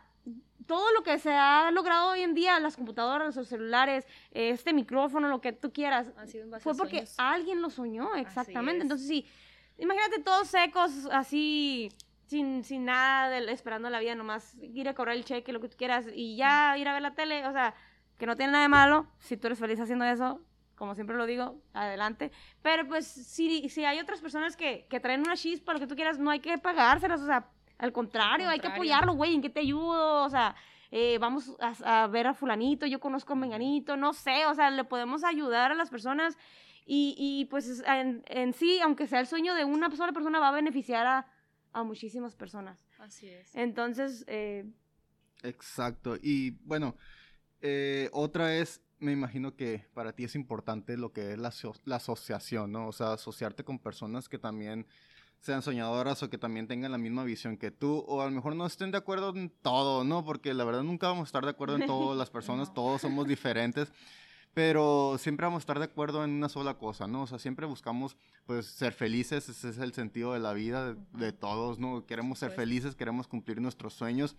[0.64, 5.28] todo lo que se ha logrado hoy en día, las computadoras, los celulares, este micrófono,
[5.30, 7.16] lo que tú quieras, Ha sido en base fue porque sueños.
[7.18, 8.78] alguien lo soñó, exactamente.
[8.78, 8.82] es.
[8.84, 9.26] Entonces, sí,
[9.78, 11.90] imagínate todos secos, así,
[12.28, 15.70] sin, sin nada, del- esperando la vida, nomás ir a cobrar el cheque, lo que
[15.70, 17.74] tú quieras, y ya ir a ver la tele, o sea,
[18.18, 20.40] que no tiene nada de malo, si tú eres feliz haciendo eso,
[20.76, 22.32] como siempre lo digo, adelante.
[22.62, 25.96] Pero pues, si, si hay otras personas que, que traen una chispa, lo que tú
[25.96, 27.48] quieras, no hay que pagárselas, o sea,
[27.78, 30.24] al contrario, hay que apoyarlo, güey, ¿en qué te ayudo?
[30.26, 30.56] O sea,
[30.92, 34.70] eh, vamos a, a ver a fulanito, yo conozco a menganito, no sé, o sea,
[34.70, 36.38] le podemos ayudar a las personas
[36.86, 40.40] y, y, pues es- en, en sí, aunque sea el sueño de una sola persona,
[40.40, 41.28] va a beneficiar a,
[41.72, 42.86] a muchísimas personas.
[43.00, 43.56] Así es.
[43.56, 44.66] Entonces, eh,
[45.42, 46.16] Exacto.
[46.22, 46.96] Y bueno,
[47.62, 51.52] eh, otra es, me imagino que para ti es importante lo que es la,
[51.86, 52.88] la asociación, ¿no?
[52.88, 54.86] O sea, asociarte con personas que también
[55.44, 58.56] sean soñadoras o que también tengan la misma visión que tú, o a lo mejor
[58.56, 60.24] no estén de acuerdo en todo, ¿no?
[60.24, 62.74] Porque la verdad nunca vamos a estar de acuerdo en todas las personas, No.
[62.74, 63.92] todos somos diferentes,
[64.54, 67.24] pero siempre vamos a estar de acuerdo en una sola cosa, ¿no?
[67.24, 71.00] O sea, siempre buscamos, pues, ser felices, ese es el sentido de la vida de,
[71.14, 72.06] de todos, ¿no?
[72.06, 74.36] Queremos ser felices, queremos cumplir nuestros sueños,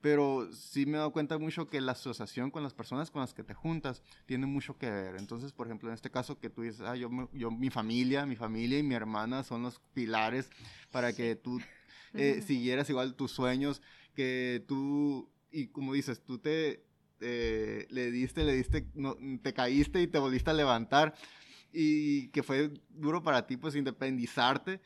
[0.00, 3.32] pero sí me he dado cuenta mucho que la asociación con las personas con las
[3.34, 5.16] que te juntas tiene mucho que ver.
[5.16, 8.36] Entonces, por ejemplo, en este caso que tú dices, ah, yo, yo mi familia, mi
[8.36, 10.50] familia y mi hermana son los pilares
[10.90, 11.60] para que tú
[12.14, 13.80] eh, siguieras igual tus sueños,
[14.14, 16.84] que tú, y como dices, tú te
[17.20, 21.14] eh, le diste, le diste, no, te caíste y te volviste a levantar
[21.72, 24.80] y que fue duro para ti pues independizarte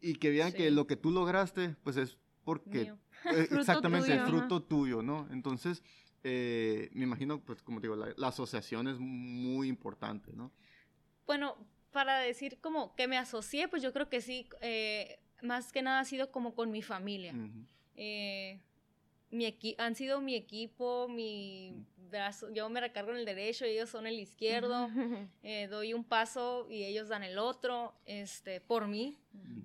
[0.00, 0.74] y que vean que Sí.
[0.74, 2.98] lo que tú lograste pues es porque Mío.
[3.24, 4.28] Eh, exactamente, tuyo, el ajá.
[4.30, 5.28] fruto tuyo, ¿no?
[5.30, 5.82] Entonces,
[6.24, 10.52] eh, me imagino, pues como te digo, la, la asociación es muy importante, ¿no?
[11.26, 11.56] Bueno,
[11.92, 16.00] para decir como que me asocié, pues yo creo que sí, eh, más que nada
[16.00, 17.34] ha sido como con mi familia.
[17.96, 18.60] Eh,
[19.30, 23.88] mi equi- han sido mi equipo, mi brazo, yo me recargo en el derecho, ellos
[23.88, 24.88] son el izquierdo,
[25.44, 29.16] eh, doy un paso y ellos dan el otro, este, por mí.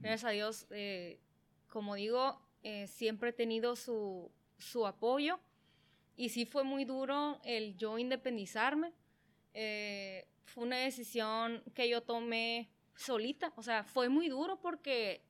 [0.02, 1.20] Gracias a Dios, eh,
[1.68, 5.40] como digo, eh, siempre he tenido su, su apoyo
[6.18, 8.92] y sí fue muy duro el yo independizarme.
[9.54, 15.22] Eh, fue una decisión que yo tomé solita, o sea, fue muy duro porque,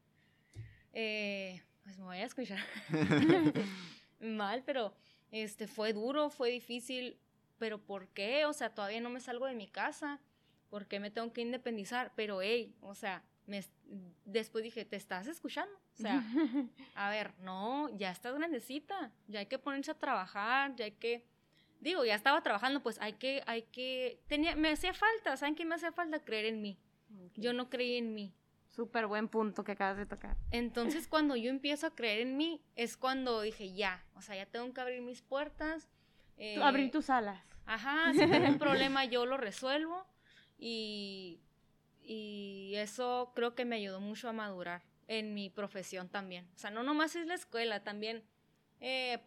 [0.93, 2.59] eh, pues me voy a escuchar
[4.21, 4.95] mal, pero
[5.29, 7.19] este, fue duro, fue difícil,
[7.57, 8.45] pero ¿por qué?
[8.45, 10.21] O sea, todavía no me salgo de mi casa,
[10.69, 12.13] ¿por qué me tengo que independizar?
[12.15, 13.63] Pero, hey, o sea, me,
[14.25, 15.75] después dije, ¿te estás escuchando?
[15.93, 16.23] O sea,
[16.95, 21.25] a ver, no, ya estás grandecita, ya hay que ponerse a trabajar, ya hay que,
[21.79, 25.65] digo, ya estaba trabajando, pues hay que, hay que, tenía, me hacía falta, ¿saben qué
[25.65, 26.19] me hacía falta?
[26.23, 26.79] Creer en mí.
[27.35, 28.33] Yo no creí en mí.
[28.69, 30.35] Súper buen punto que acabas de tocar.
[30.51, 34.45] Entonces, cuando yo empiezo a creer en mí, es cuando dije, ya, o sea, ya
[34.45, 35.87] tengo que abrir mis puertas.
[36.37, 37.41] eh, Abrir tus alas.
[37.65, 40.05] Ajá, si tengo un problema yo lo resuelvo
[40.57, 41.39] y,
[42.05, 46.47] y eso creo que me ayudó mucho a madurar en mi profesión también.
[46.55, 48.23] O sea, no nomás es la escuela, también
[48.79, 49.19] eh,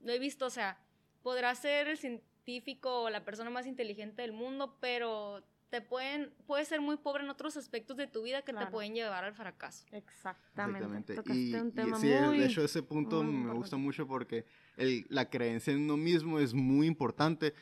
[0.00, 0.78] lo he visto, o sea,
[1.22, 6.68] podrás ser el científico o la persona más inteligente del mundo, pero te pueden, puedes
[6.68, 8.66] ser muy pobre en otros aspectos de tu vida que Claro.
[8.66, 9.84] te pueden llevar al fracaso.
[9.90, 11.12] Exactamente.
[11.12, 11.32] Exactamente.
[11.34, 12.38] Y, un y tema sí, muy...
[12.38, 14.44] de hecho ese punto me gusta mucho porque
[14.76, 17.54] el- la creencia en uno mismo es muy importante.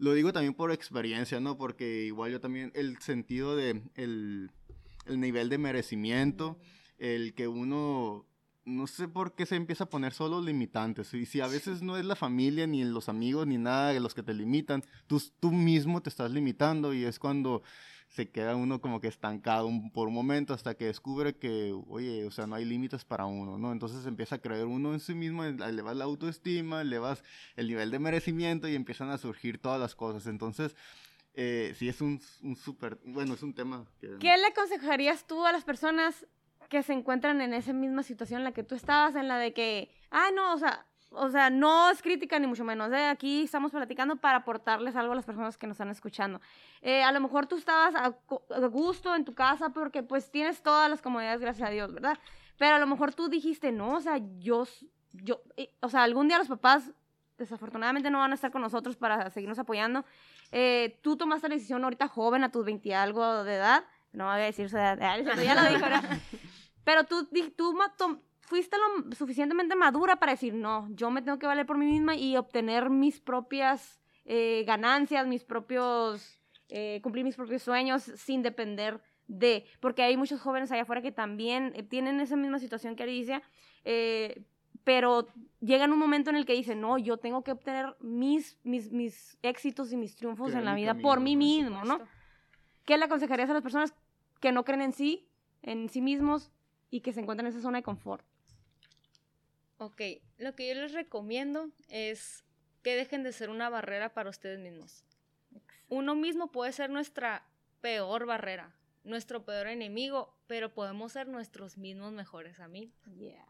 [0.00, 1.58] Lo digo también por experiencia, ¿no?
[1.58, 4.50] Porque igual yo también, el sentido de, el,
[5.04, 6.58] el nivel de merecimiento,
[6.96, 8.26] el que uno,
[8.64, 11.12] no sé por qué se empieza a poner solo limitantes.
[11.12, 14.14] Y si a veces no es la familia, ni los amigos, ni nada de los
[14.14, 17.62] que te limitan, tú, tú mismo te estás limitando y es cuando
[18.10, 22.26] se queda uno como que estancado un- por un momento hasta que descubre que, oye,
[22.26, 23.70] o sea, no hay límites para uno, ¿no?
[23.70, 27.22] Entonces empieza a creer uno en sí mismo, elevas la autoestima, elevas
[27.54, 30.26] el nivel de merecimiento y empiezan a surgir todas las cosas.
[30.26, 30.74] Entonces,
[31.34, 34.16] eh, sí es un, un súper, bueno, es un tema que...
[34.18, 36.26] ¿Qué le aconsejarías tú a las personas
[36.68, 39.52] que se encuentran en esa misma situación en la que tú estabas, en la de
[39.52, 42.92] que, ah, no, o sea, o sea, no es crítica ni mucho menos.
[42.92, 43.06] ¿eh?
[43.06, 46.40] Aquí estamos platicando para aportarles algo a las personas que nos están escuchando.
[46.82, 48.14] Eh, a lo mejor tú estabas a,
[48.68, 52.18] gusto en tu casa porque pues tienes todas las comodidades, gracias a Dios, ¿verdad?
[52.58, 54.66] Pero a lo mejor tú dijiste, no, o sea, yo,
[55.12, 56.92] yo, eh, o sea, algún día los papás
[57.38, 60.04] desafortunadamente no van a estar con nosotros para seguirnos apoyando.
[61.00, 64.44] Tú tomaste la decisión ahorita joven, a tus 20 algo de edad, no voy a
[64.44, 64.98] decir su edad,
[65.42, 66.18] ya lo dijo, ¿verdad?
[66.84, 67.72] Pero tú, tú
[68.50, 72.16] fuiste lo suficientemente madura para decir, no, yo me tengo que valer por mí misma
[72.16, 76.36] y obtener mis propias eh, ganancias, mis propios,
[76.68, 81.12] eh, cumplir mis propios sueños sin depender de, porque hay muchos jóvenes allá afuera que
[81.12, 83.40] también tienen esa misma situación que Alicia,
[83.84, 84.42] eh,
[84.82, 85.28] pero
[85.60, 89.38] llegan un momento en el que dicen, no, yo tengo que obtener mis, mis, mis
[89.42, 92.00] éxitos y mis triunfos en la vida por mí mismo, ¿no?
[92.84, 93.94] ¿Qué le aconsejarías a las personas
[94.40, 95.28] que no creen en sí,
[95.62, 96.50] en sí mismos
[96.90, 98.24] y que se encuentran en esa zona de confort?
[99.82, 100.02] Ok,
[100.36, 102.44] lo que yo les recomiendo es
[102.82, 105.06] que dejen de ser una barrera para ustedes mismos.
[105.88, 107.46] Uno mismo puede ser nuestra
[107.80, 112.94] peor barrera, nuestro peor enemigo, pero podemos ser nuestros mismos mejores amigos.
[113.16, 113.46] Yeah.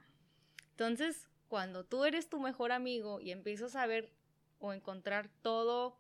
[0.71, 4.13] Entonces, cuando tú eres tu mejor amigo y empiezas a ver
[4.61, 5.99] o encontrar todo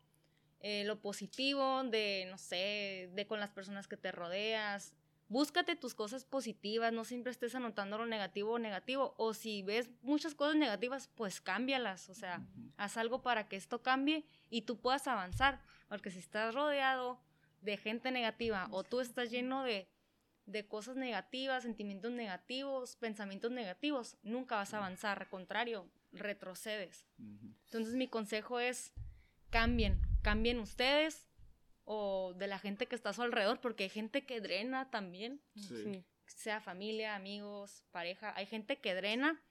[0.60, 4.94] eh, lo positivo de, no sé, de con las personas que te rodeas,
[5.30, 9.88] búscate tus cosas positivas, no siempre estés anotando lo negativo o negativo, o si ves
[10.02, 12.44] muchas cosas negativas, pues cámbialas, o sea,
[12.76, 17.18] haz algo para que esto cambie y tú puedas avanzar, porque si estás rodeado
[17.62, 19.88] de gente negativa o tú estás lleno de
[20.46, 27.06] de cosas negativas, sentimientos negativos, pensamientos negativos, nunca vas a avanzar, al contrario, retrocedes.
[27.66, 28.92] Entonces mi consejo es
[29.50, 31.29] cambien, cambien ustedes
[31.92, 35.40] o de la gente que está a su alrededor, porque hay gente que drena también,
[36.24, 39.42] sea familia, amigos, pareja, hay gente que drena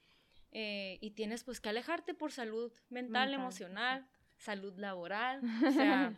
[0.54, 6.18] eh, y tienes pues que alejarte por salud mental, emocional, salud laboral, o sea,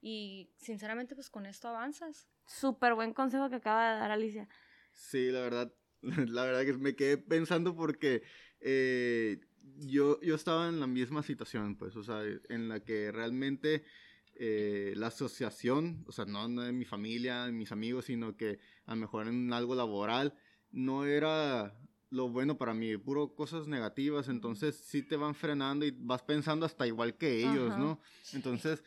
[0.00, 2.28] y sinceramente pues con esto avanzas.
[2.46, 4.48] Súper buen consejo que acaba de dar Alicia.
[4.90, 8.24] Sí, la verdad, la verdad que me quedé pensando porque
[8.58, 9.38] eh,
[9.76, 13.84] yo, yo estaba en la misma situación, pues, o sea, en la que realmente
[14.36, 18.94] eh, la asociación, o sea, no, de mi familia, de mis amigos, sino que a
[18.94, 20.34] lo mejor en algo laboral,
[20.70, 21.78] no era
[22.10, 26.64] lo bueno para mí, puro cosas negativas, entonces sí te van frenando y vas pensando
[26.64, 28.00] hasta igual que ellos, ¿no?
[28.32, 28.82] Entonces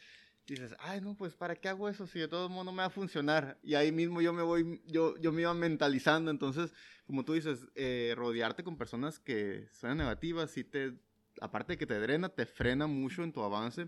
[0.47, 2.85] dices, ay, no, pues, ¿para qué hago eso si de todo modo no me va
[2.85, 3.59] a funcionar?
[3.63, 6.31] Y ahí mismo yo me voy, yo, yo me iba mentalizando.
[6.31, 6.73] Entonces,
[7.05, 10.93] como tú dices, eh, rodearte con personas que son negativas y te,
[11.41, 13.87] aparte de que te drena, te frena mucho en tu avance.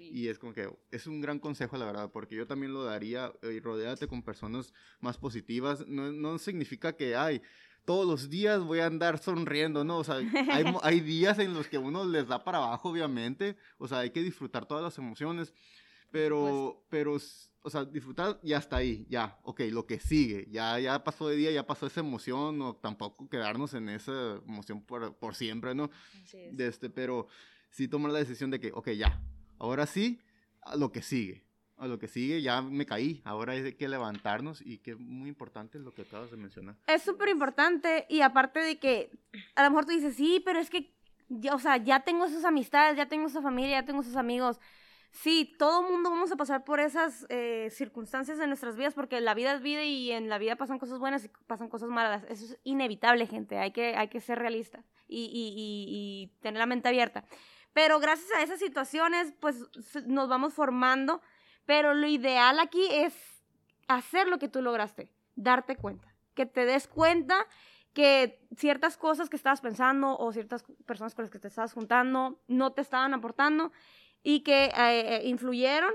[0.00, 3.32] Y es como que es un gran consejo, la verdad, porque yo también lo daría,
[3.42, 5.86] y eh, rodearte con personas más positivas.
[5.86, 7.42] No, no significa que, ay,
[7.84, 9.98] todos los días voy a andar sonriendo, ¿no?
[9.98, 13.56] O sea, hay, hay días en los que uno les da para abajo, obviamente.
[13.78, 15.52] O sea, hay que disfrutar todas las emociones.
[16.10, 17.16] Pero, pero,
[17.62, 21.36] o sea, disfrutar y hasta ahí, ya, ok, lo que sigue, ya, ya pasó de
[21.36, 25.90] día, ya pasó esa emoción, o tampoco quedarnos en esa emoción por, por siempre, ¿no?
[26.52, 27.26] De este, pero
[27.70, 29.20] sí tomar la decisión de que, ok, ya,
[29.58, 30.20] ahora sí,
[30.62, 31.44] a lo que sigue,
[31.76, 35.28] a lo que sigue, ya me caí, ahora hay que levantarnos y que es muy
[35.28, 36.76] importante lo que acabas de mencionar.
[36.86, 39.10] Es súper importante y aparte de que
[39.54, 40.94] a lo mejor tú dices, sí, pero es que,
[41.28, 44.60] ya, o sea, ya tengo esas amistades, ya tengo esa familia, ya tengo esos amigos,
[45.12, 49.34] Sí, todo mundo vamos a pasar por esas eh, circunstancias en nuestras vidas porque la
[49.34, 52.24] vida es vida y en la vida pasan cosas buenas y pasan cosas malas.
[52.28, 53.58] Eso es inevitable, gente.
[53.58, 57.24] Hay que, hay que ser realistas y, y, y, tener la mente abierta.
[57.72, 59.66] Pero gracias a esas situaciones, pues
[60.06, 61.20] nos vamos formando.
[61.66, 63.14] Pero lo ideal aquí es
[63.88, 67.46] hacer lo que tú lograste, darte cuenta, que te des cuenta
[67.92, 72.40] que ciertas cosas que estabas pensando o ciertas personas con las que te estabas juntando
[72.46, 73.72] no te estaban aportando
[74.22, 75.92] y que eh, eh, influyeron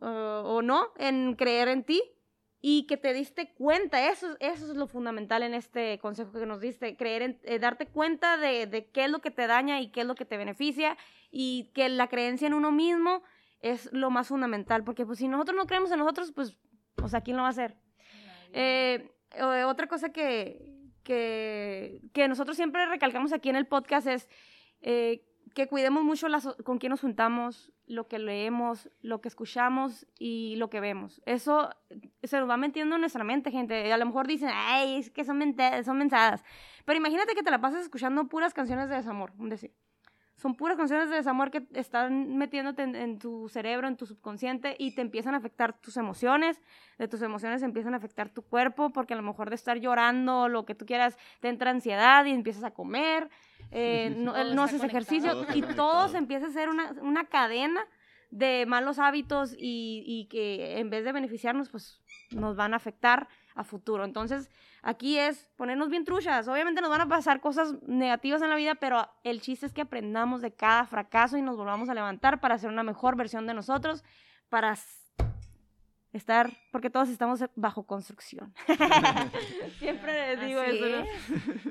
[0.00, 2.02] o no en creer en ti
[2.60, 6.60] y que te diste cuenta, eso, eso es lo fundamental en este consejo que nos
[6.60, 9.90] diste, creer en, eh, darte cuenta de, de, qué es lo que te daña y
[9.90, 10.96] qué es lo que te beneficia
[11.30, 13.22] y que la creencia en uno mismo
[13.60, 16.56] es lo más fundamental, porque pues si nosotros no creemos en nosotros, pues,
[17.02, 17.76] o sea, ¿quién lo va a hacer?
[19.66, 20.64] otra cosa que,
[21.02, 24.28] que, que, nosotros siempre recalcamos aquí en el podcast es
[25.54, 30.56] que cuidemos mucho las, con quién nos juntamos, lo que leemos, lo que escuchamos y
[30.56, 31.22] lo que vemos.
[31.26, 31.70] Eso
[32.22, 33.92] se nos va metiendo en nuestra mente, gente.
[33.92, 35.40] A lo mejor dicen, ay, es que son,
[35.84, 36.44] son mensadas.
[36.84, 39.72] Pero imagínate que te la pasas escuchando puras canciones de desamor, un decir.
[40.36, 44.94] Son puras canciones de desamor que están metiéndote en, tu cerebro, en tu subconsciente y
[44.94, 46.60] te empiezan a afectar tus emociones,
[46.98, 50.48] de tus emociones empiezan a afectar tu cuerpo porque a lo mejor de estar llorando
[50.48, 53.30] lo que tú quieras te entra ansiedad y empiezas a comer,
[53.70, 57.86] eh, no, no haces ejercicio y todo se empieza a hacer una, una cadena
[58.30, 62.02] de malos hábitos y, y, que en vez de beneficiarnos, pues
[62.32, 64.04] nos van a afectar a futuro.
[64.04, 64.50] Entonces,
[64.82, 66.48] aquí es ponernos bien truchas.
[66.48, 69.82] Obviamente nos van a pasar cosas negativas en la vida, pero el chiste es que
[69.82, 73.54] aprendamos de cada fracaso y nos volvamos a levantar para hacer una mejor versión de
[73.54, 74.04] nosotros,
[74.48, 74.76] para
[76.12, 78.54] estar, porque todos estamos bajo construcción.
[79.78, 81.04] Siempre les digo eso.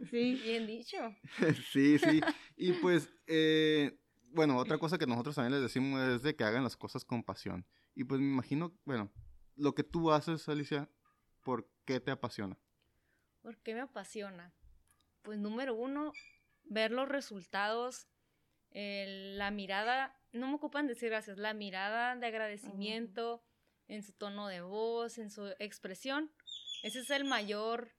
[0.11, 0.39] Sí.
[0.43, 0.97] Bien dicho.
[1.71, 2.21] sí, sí.
[2.55, 3.97] Y pues, eh,
[4.31, 7.23] bueno, otra cosa que nosotros también les decimos es de que hagan las cosas con
[7.23, 7.65] pasión.
[7.95, 9.11] Y pues me imagino, bueno,
[9.55, 10.89] lo que tú haces, Alicia,
[11.43, 12.57] ¿por qué te apasiona?
[13.41, 14.53] ¿Por qué me apasiona?
[15.21, 16.13] Pues número uno,
[16.63, 18.07] ver los resultados,
[18.71, 23.43] la mirada, no me ocupan decir gracias, la mirada de agradecimiento
[23.87, 26.31] en su tono de voz, en su expresión.
[26.81, 27.93] Ese es el mayor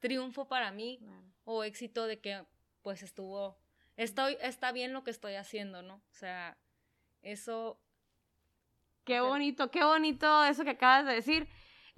[0.00, 1.00] triunfo para mí
[1.44, 2.44] o éxito de que
[2.82, 3.58] pues estuvo
[3.98, 5.96] estoy, está bien lo que estoy haciendo, ¿no?
[5.96, 6.56] O sea,
[7.20, 7.78] eso...
[9.04, 11.48] Qué bonito, qué bonito eso que acabas de decir.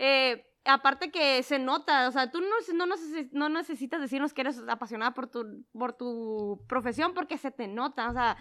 [0.02, 2.96] Eh, aparte que se nota, o sea, tú no, no,
[3.32, 8.08] no, necesitas decirnos que eres apasionada por tu, por tu profesión porque se te nota,
[8.08, 8.38] o sea,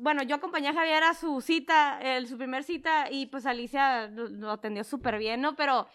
[0.00, 4.08] bueno, yo acompañé a Javier a su cita, el, su primer cita, y pues Alicia
[4.08, 5.56] lo, atendió súper bien, ¿no?
[5.56, 5.88] Pero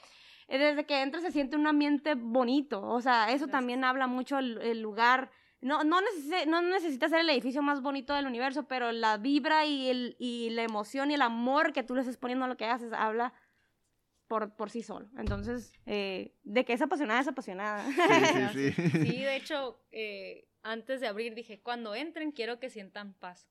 [0.47, 4.39] eh, desde que entra se siente un ambiente bonito, o sea, eso también habla mucho
[4.39, 5.29] el lugar
[5.61, 5.99] no, no,
[6.47, 10.49] no necesita ser el edificio más bonito del universo, pero la vibra y, el, y
[10.49, 13.33] la emoción y el amor que tú le estás poniendo a lo que haces habla
[14.31, 15.09] por, por sí solo.
[15.17, 17.85] Entonces, eh, de que es apasionada, es apasionada.
[18.53, 19.23] Sí, sí, sí.
[19.23, 23.49] de hecho, eh, antes de abrir dije, cuando entren quiero que sientan paz.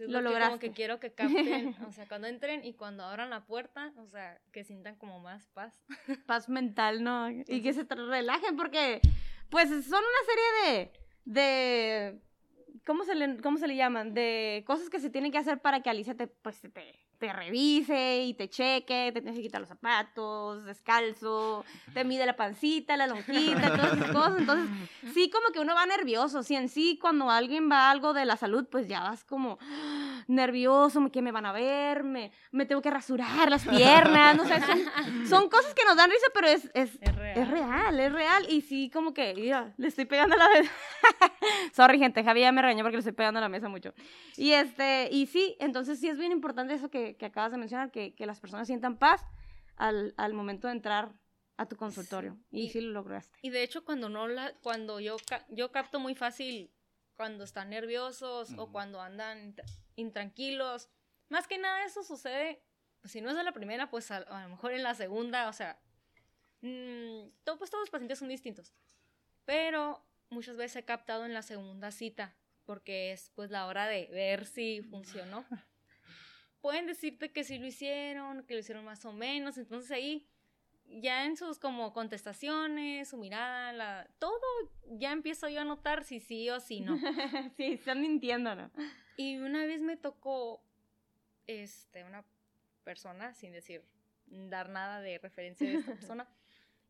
[0.00, 3.46] lo, lo Como que quiero que capten, o sea, cuando entren y cuando abran la
[3.46, 5.72] puerta, o sea, que sientan como más paz.
[6.26, 7.30] Paz mental, ¿no?
[7.30, 9.00] Y que se relajen porque,
[9.48, 10.92] pues, son una serie de
[11.24, 12.20] de
[12.84, 14.12] ¿cómo se le, cómo se le llaman?
[14.12, 18.24] De cosas que se tienen que hacer para que Alicia te, pues, te, te revise
[18.24, 23.06] y te cheque, te tienes que quitar los zapatos, descalzo, te mide la pancita, la
[23.06, 24.38] lonjita, todas esas cosas.
[24.38, 24.70] Entonces,
[25.14, 26.42] sí, como que uno va nervioso.
[26.42, 29.58] Si en sí, cuando alguien va a algo de la salud, pues ya vas como
[30.28, 34.60] nervioso, que me van a ver, me, me tengo que rasurar las piernas, no sé,
[35.28, 37.16] son, cosas que nos dan risa, pero es, es, es,
[37.48, 37.98] real.
[37.98, 40.70] es real, Y sí, como que, mira, le estoy pegando a la mesa.
[41.72, 43.94] Sorry, gente, Javier me regañó porque le estoy pegando a la mesa mucho.
[44.36, 47.90] Y este, y sí, entonces sí es bien importante eso que que, acabas de mencionar,
[47.90, 49.24] que, que, las personas sientan paz
[49.76, 51.12] al, al, momento de entrar
[51.56, 52.38] a tu consultorio.
[52.50, 53.38] Y, sí lo lograste.
[53.42, 55.16] Y de hecho, cuando, no la, cuando yo,
[55.48, 56.72] yo capto muy fácil
[57.16, 59.56] cuando están nerviosos o cuando andan
[59.96, 60.88] intranquilos.
[61.28, 62.62] Más que nada eso sucede,
[63.00, 65.52] pues, si no es de la primera, pues a, lo mejor en la segunda, o
[65.52, 65.80] sea,
[66.60, 68.72] mmm, todo, pues todos los pacientes son distintos.
[69.44, 74.06] Pero muchas veces he captado en la segunda cita, porque es pues la hora de
[74.12, 75.44] ver si funcionó.
[76.60, 80.26] pueden decirte que sí lo hicieron, que lo hicieron más o menos, entonces ahí
[80.86, 84.40] ya en sus como contestaciones, su mirada, la, todo
[84.86, 86.96] ya empiezo yo a notar si sí o si no.
[87.56, 88.70] sí, están mintiendo, ¿no?
[89.16, 90.62] Y una vez me tocó
[91.46, 92.24] este una
[92.84, 93.84] persona sin decir
[94.26, 96.28] dar nada de referencia de esta persona,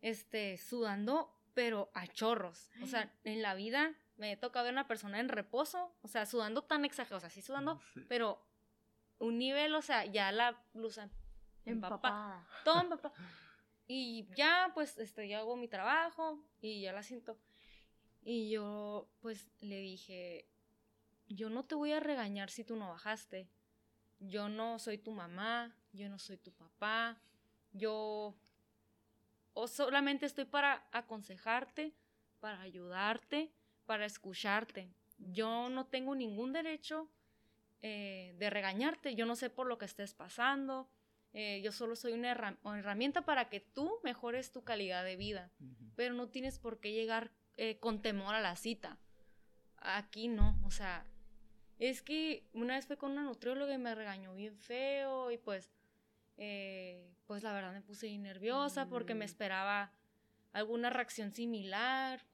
[0.01, 2.71] este sudando pero a chorros.
[2.83, 6.63] O sea, en la vida me toca ver una persona en reposo, o sea, sudando
[6.63, 8.41] tan exagerado, o sea, sí sudando, pero
[9.19, 11.11] un nivel, o sea, ya la blusa
[11.65, 12.47] empapada.
[12.65, 13.15] Todo empapada.
[13.87, 17.39] Y ya, pues, este, yo hago mi trabajo y ya la siento.
[18.23, 20.49] Y yo, pues, le dije,
[21.27, 23.49] yo no te voy a regañar si tú no bajaste.
[24.21, 27.21] Yo no soy tu mamá, yo no soy tu papá,
[27.73, 28.37] yo
[29.55, 31.93] o solamente estoy para aconsejarte,
[32.41, 33.53] para ayudarte,
[33.87, 34.93] para escucharte.
[35.19, 37.09] Yo no tengo ningún derecho
[37.83, 40.91] eh, de regañarte, yo no sé por lo que estés pasando,
[41.33, 42.31] eh, yo solo soy una
[42.65, 45.53] herramienta para que tú mejores tu calidad de vida,
[45.95, 48.99] pero no tienes por qué llegar eh, con temor a la cita.
[49.77, 51.07] Aquí no, o sea,
[51.79, 55.71] es que una vez fui con una nutrióloga y me regañó bien feo y pues,
[56.35, 59.29] pues la verdad me puse nerviosa porque me mm.
[59.29, 59.93] esperaba
[60.53, 62.27] alguna reacción similar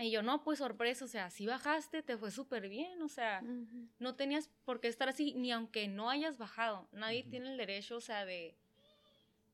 [0.00, 3.42] y yo, no, pues sorpresa, o sea, si bajaste, te fue súper bien, o sea,
[3.98, 6.88] no tenías por qué estar así, ni aunque no hayas bajado.
[6.92, 8.54] Nadie tiene el derecho, o sea, de,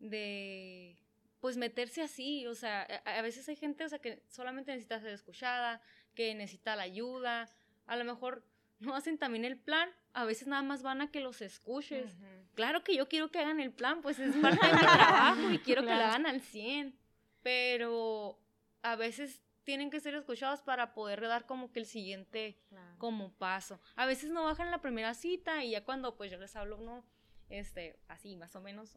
[0.01, 0.97] de,
[1.41, 5.15] pues meterse así, o sea, a, veces hay gente, o sea, que solamente necesita ser
[5.15, 5.81] escuchada,
[6.15, 7.49] que necesita la ayuda,
[7.87, 8.45] A lo mejor
[8.81, 12.19] no hacen también el plan, a veces nada más van a que los escuches.
[12.55, 15.59] Claro que yo quiero que hagan el plan, pues es parte de mi trabajo y
[15.59, 16.95] quiero que lo hagan al 100,
[17.43, 18.39] pero
[18.83, 22.59] a veces tienen que ser escuchados para poder dar como que el siguiente
[22.99, 23.81] como paso.
[23.97, 27.05] A veces no bajan la primera cita y ya cuando pues yo les hablo, no,
[27.49, 28.97] este, así más o menos,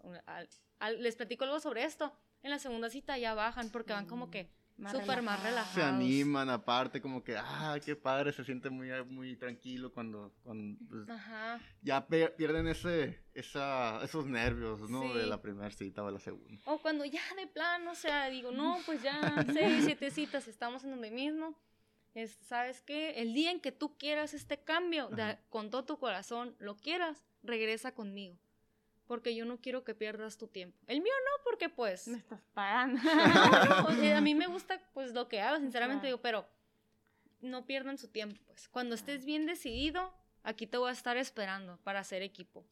[0.99, 2.13] les platico algo sobre esto,
[2.43, 4.51] en la segunda cita ya bajan porque van como que
[4.91, 5.73] súper más relajados.
[5.73, 10.79] Se animan aparte, como que, ah, qué padre, se siente muy, muy tranquilo cuando, cuando
[10.87, 11.07] pues,
[11.81, 15.13] ya pierden ese, esa, esos nervios, ¿no?
[15.13, 16.61] De la primera cita o de la segunda.
[16.65, 20.83] O cuando ya de plano, o sea, digo, no, pues ya seis, siete citas, estamos
[20.83, 21.55] en donde mismo.
[22.13, 23.21] Es, ¿Sabes qué?
[23.21, 25.09] El día en que tú quieras este cambio,
[25.49, 28.37] con todo tu corazón, lo quieras, regresa conmigo
[29.07, 30.77] porque yo no quiero que pierdas tu tiempo.
[30.87, 32.07] El mío no, porque pues...
[32.07, 32.99] Me estás pagando.
[34.15, 36.45] a mí me gusta pues lo que hago, sinceramente digo, pero
[37.41, 38.67] no pierdan su tiempo, pues.
[38.67, 42.65] Cuando estés bien decidido, aquí te voy a estar esperando para hacer equipo.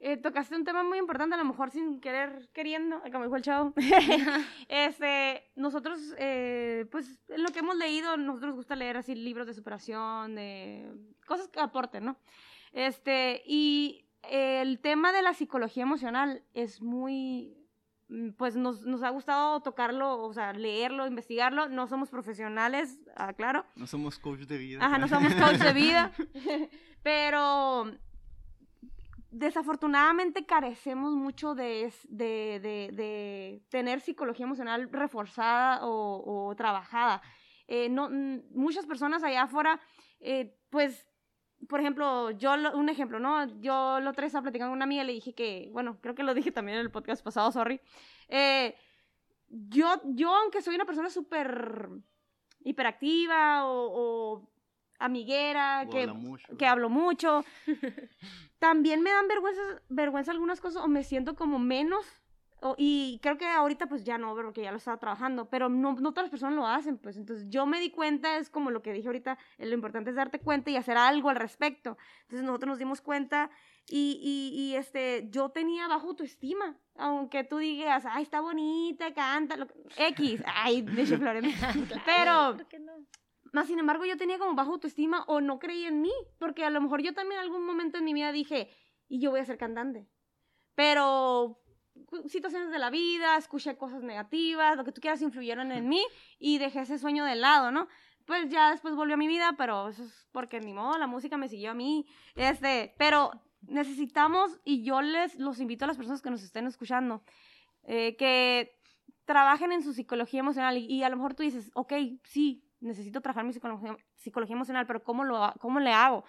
[0.00, 3.42] Eh, tocaste un tema muy importante, a lo mejor sin querer, queriendo, como dijo el
[3.42, 3.74] chavo.
[4.68, 9.48] este, nosotros, eh, pues, en lo que hemos leído, nosotros nos gusta leer así libros
[9.48, 10.88] de superación, de
[11.26, 12.16] cosas que aporten, ¿no?
[12.72, 17.56] Este, y el tema de la psicología emocional es muy,
[18.08, 21.68] mm, pues nos, nos, ha gustado tocarlo, o sea, leerlo, investigarlo.
[21.68, 23.64] No somos profesionales, ah, claro.
[23.76, 24.84] No somos coach de vida.
[24.84, 26.12] Ajá, no somos coach de vida.
[27.02, 27.92] pero
[29.30, 37.22] desafortunadamente carecemos mucho de, de, de, de tener psicología emocional reforzada o, o trabajada.
[37.66, 38.08] Eh, no,
[38.50, 39.78] muchas personas allá afuera,
[40.20, 41.06] eh, pues
[41.66, 43.60] por ejemplo, yo, un ejemplo, ¿no?
[43.60, 46.22] Yo lo tres estaba platicando con una amiga y le dije que, bueno, creo que
[46.22, 47.80] lo dije también en el podcast pasado, sorry.
[48.28, 48.76] Eh,
[49.48, 51.88] yo, yo, aunque soy una persona súper
[52.60, 54.48] hiperactiva o,
[55.00, 56.12] amiguera, que,
[56.58, 57.44] que hablo mucho,
[58.58, 62.04] también me dan vergüenza, vergüenza algunas cosas o me siento como menos
[62.76, 66.10] y creo que ahorita pues ya no, porque ya lo estaba trabajando, pero no, no
[66.10, 68.92] todas las personas lo hacen, pues entonces yo me di cuenta, es como lo que
[68.92, 71.96] dije ahorita, lo importante es darte cuenta y hacer algo al respecto.
[72.22, 73.50] Entonces nosotros nos dimos cuenta
[73.88, 79.56] y, y, y este, yo tenía bajo autoestima, aunque tú digas, ay, está bonita, canta,
[79.56, 81.44] lo, X, ay, de Flores,
[82.06, 82.56] pero...
[83.50, 86.70] Más sin embargo, yo tenía como bajo autoestima o no creía en mí, porque a
[86.70, 88.68] lo mejor yo también en algún momento en mi vida dije,
[89.08, 90.06] y yo voy a ser cantante.
[90.74, 91.58] Pero
[92.28, 96.02] situaciones de la vida, escuché cosas negativas, lo que tú quieras influyeron en mí
[96.38, 97.88] y dejé ese sueño de lado, ¿no?
[98.26, 101.36] Pues ya después volvió a mi vida, pero eso es porque ni modo, la música
[101.36, 102.06] me siguió a mí.
[102.34, 103.30] Este, pero
[103.62, 107.22] necesitamos, y yo les los invito a las personas que nos estén escuchando,
[107.84, 108.78] eh, que
[109.24, 111.92] trabajen en su psicología emocional y, a lo mejor tú dices, ok,
[112.24, 116.24] sí, necesito trabajar mi psicología, psicología emocional, pero ¿cómo, lo, ¿cómo le hago?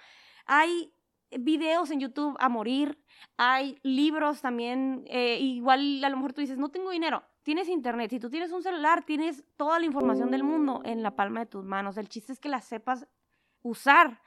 [0.46, 0.94] Hay
[1.38, 2.98] videos en YouTube a morir,
[3.38, 8.10] hay libros también, eh, igual a lo mejor tú dices, no tengo dinero, tienes internet,
[8.10, 11.46] si tú tienes un celular, tienes toda la información del mundo en la palma de
[11.46, 13.08] tus manos, el chiste es que la sepas
[13.62, 14.22] usar.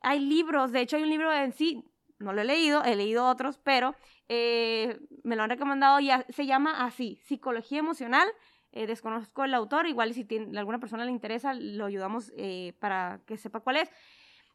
[0.00, 1.84] Hay libros, de hecho hay un libro en sí,
[2.18, 3.94] no lo he leído, he leído otros, pero
[4.28, 8.28] eh, me lo han recomendado y se llama así, Psicología Emocional.
[8.72, 12.32] Eh, desconozco el autor, igual si a alguna persona le interesa, lo ayudamos
[12.78, 13.90] para que sepa cuál es.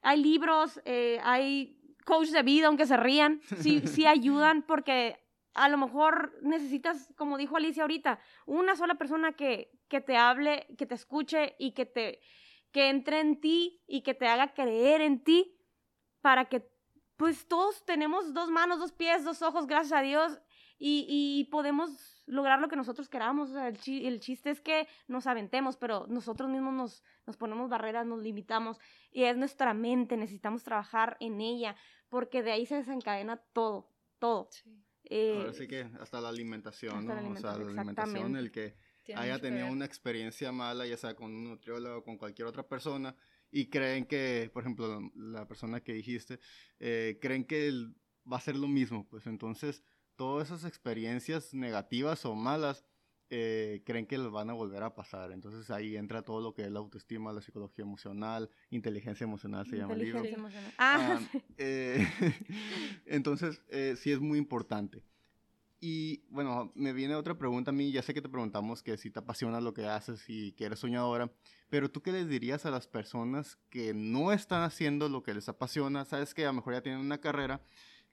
[0.01, 0.82] Hay libros,
[1.24, 5.20] hay coach de vida, aunque se rían, sí, sí ayudan porque
[5.54, 10.68] a lo mejor necesitas, como dijo Alicia ahorita, una sola persona que, que te hable,
[10.78, 12.20] que te escuche y que te
[12.72, 15.56] que entre en ti y que te haga creer en ti
[16.22, 16.68] para que
[17.16, 20.41] pues todos tenemos dos manos, dos pies, dos ojos, gracias a Dios,
[20.86, 23.51] y, y podemos lograr lo que nosotros queramos.
[23.51, 27.69] O sea, el, el, chiste es que nos aventemos, pero nosotros mismos nos, nos ponemos
[27.69, 31.77] barreras, nos limitamos y es nuestra mente, necesitamos trabajar en ella
[32.09, 33.88] porque de ahí se desencadena todo,
[34.19, 34.49] todo.
[34.51, 34.77] Sí.
[35.05, 37.31] Eh, Ahora que hasta la alimentación, ¿no?
[37.31, 38.75] o sea, la alimentación, el que
[39.15, 43.15] haya tenido una experiencia mala, ya sea con un nutriólogo o con cualquier otra persona,
[43.49, 46.41] y creen que, por ejemplo, la persona que dijiste,
[46.79, 47.71] eh, creen que
[48.29, 49.81] va a ser lo mismo, pues entonces
[50.16, 52.86] todas esas experiencias negativas o malas
[53.30, 55.32] eh, creen que les van a volver a pasar.
[55.32, 59.78] Entonces ahí entra todo lo que es la autoestima, la psicología emocional, inteligencia emocional se
[59.78, 60.24] llama el libro.
[60.24, 60.74] Emocional.
[60.78, 62.07] Ah, ah eh,
[63.05, 65.01] entonces eh, sí es muy importante.
[65.86, 69.09] Y bueno, me viene otra pregunta a mí, ya sé que te preguntamos que si
[69.09, 71.30] te apasiona lo que haces y que eres soñadora,
[71.70, 75.49] pero tú qué les dirías a las personas que no están haciendo lo que les
[75.49, 77.61] apasiona, sabes que a lo mejor ya tienen una carrera,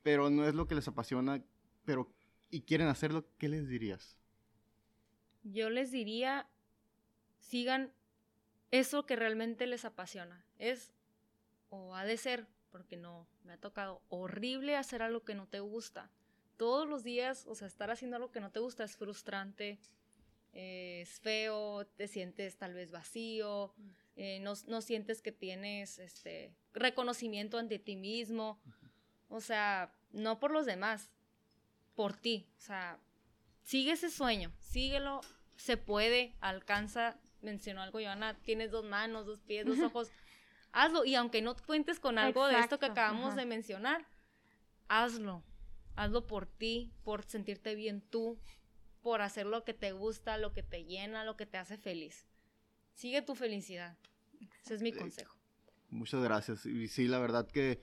[0.02, 1.44] pero no es lo que les apasiona,
[1.84, 2.12] pero
[2.50, 4.16] y quieren hacerlo, ¿qué les dirías?
[5.42, 6.48] Yo les diría,
[7.38, 7.92] sigan
[8.70, 10.44] eso que realmente les apasiona.
[10.58, 10.92] Es
[11.70, 15.60] o ha de ser, porque no, me ha tocado horrible hacer algo que no te
[15.60, 16.10] gusta.
[16.56, 19.78] Todos los días, o sea, estar haciendo algo que no te gusta es frustrante,
[20.52, 23.72] eh, es feo, te sientes tal vez vacío,
[24.16, 28.60] eh, no, no, sientes que tienes este reconocimiento ante ti mismo.
[29.28, 31.10] O sea, no por los demás,
[32.00, 32.46] por ti.
[32.56, 32.98] O sea,
[33.60, 35.20] sigue ese sueño, síguelo,
[35.56, 37.20] se puede, alcanza.
[37.42, 40.10] Mencionó algo, Joana, tienes dos manos, dos pies, dos ojos.
[40.72, 41.04] hazlo.
[41.04, 44.06] Y aunque no cuentes con algo de esto que acabamos de mencionar,
[44.88, 45.44] hazlo.
[45.94, 48.40] Hazlo por ti, por sentirte bien tú,
[49.02, 52.24] por hacer lo que te gusta, lo que te llena, lo que te hace feliz.
[52.94, 53.98] Sigue tu felicidad.
[54.64, 55.36] Ese es mi consejo.
[55.90, 56.64] Muchas gracias.
[56.64, 57.82] Y sí, la verdad que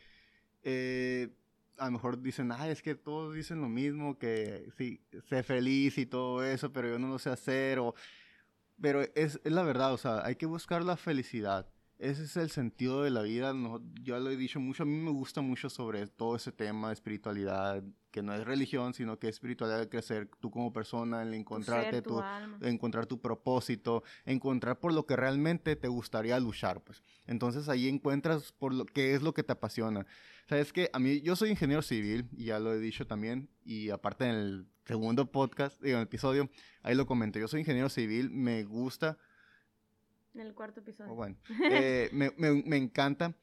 [0.64, 1.30] eh,
[1.78, 5.98] a lo mejor dicen, ay, es que todos dicen lo mismo, que sí, sé feliz
[5.98, 7.80] y todo eso, pero yo no lo sé hacer.
[7.80, 7.96] O...
[8.82, 11.68] Pero es, es la verdad, o sea, hay que buscar la felicidad.
[12.00, 13.54] Ese es el sentido de la vida.
[13.54, 14.84] No, yo lo he dicho mucho.
[14.84, 17.84] A mí me gusta mucho sobre todo ese tema de espiritualidad,
[18.18, 22.02] que no es religión, sino que es espiritualidad de crecer tú como persona, en encontrarte,
[22.02, 22.20] tu,
[22.62, 26.82] encontrar tu propósito, encontrar por lo que realmente te gustaría luchar.
[26.82, 27.04] Pues.
[27.28, 30.08] Entonces ahí encuentras por lo qué es lo que te apasiona.
[30.50, 33.92] Sabes que a mí, yo soy ingeniero civil, y ya lo he dicho también, y
[33.92, 36.50] aparte en el segundo podcast, en el episodio,
[36.82, 37.40] ahí lo comenté.
[37.40, 39.20] Yo soy ingeniero civil, me gusta
[40.34, 41.12] en el cuarto episodio.
[41.12, 41.36] Oh, bueno,
[41.70, 43.36] eh, me, me, me encanta,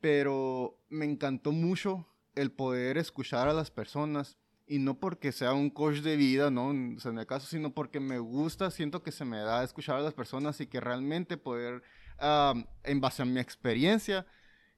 [0.00, 2.06] pero me encantó mucho
[2.36, 4.36] el poder escuchar a las personas
[4.68, 6.68] y no porque sea un coach de vida, ¿no?
[6.68, 9.96] O sea, en el caso, sino porque me gusta, siento que se me da escuchar
[9.96, 11.82] a las personas y que realmente poder,
[12.84, 14.26] en base a mi experiencia,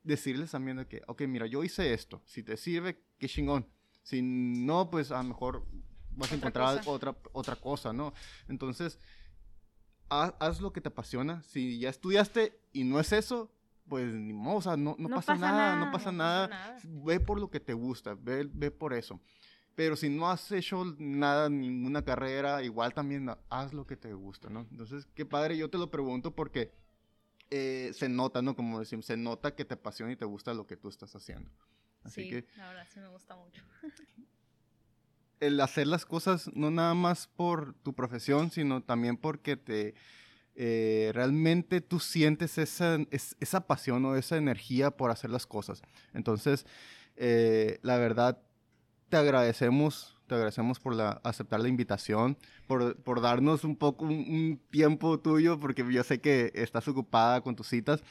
[0.02, 3.66] decirles también de que, ok, mira, yo hice esto, si te sirve, qué chingón.
[4.02, 5.66] Si no, pues a lo mejor
[6.12, 8.14] vas a encontrar otra, otra cosa, ¿no?
[8.48, 8.98] Entonces,
[10.08, 11.42] haz, lo que te apasiona.
[11.42, 13.52] Si ya estudiaste y no es eso,
[13.88, 16.76] pues ni modo, o sea, no, no, pasa, nada, no pasa nada.
[16.84, 19.20] Ve por lo que te gusta, ve, ve por eso.
[19.74, 24.50] Pero si no has hecho nada, ninguna carrera, igual también haz lo que te gusta,
[24.50, 24.66] ¿no?
[24.70, 26.72] Entonces, qué padre, yo te lo pregunto porque
[27.50, 28.56] eh, se nota, ¿no?
[28.56, 31.50] Como decimos, se nota que te apasiona y te gusta lo que tú estás haciendo.
[32.02, 33.62] Así sí, que, la verdad sí me gusta mucho.
[35.40, 39.94] el hacer las cosas no nada más por tu profesión, sino también porque te
[40.60, 45.82] eh, realmente tú sientes esa, esa pasión o esa energía por hacer las cosas.
[46.12, 46.66] Entonces,
[47.14, 48.42] eh, la verdad,
[49.08, 52.36] te agradecemos, te agradecemos por la, aceptar la invitación,
[52.66, 57.54] por, por darnos un poco un, tiempo tuyo, porque yo sé que estás ocupada con
[57.54, 58.02] tus citas,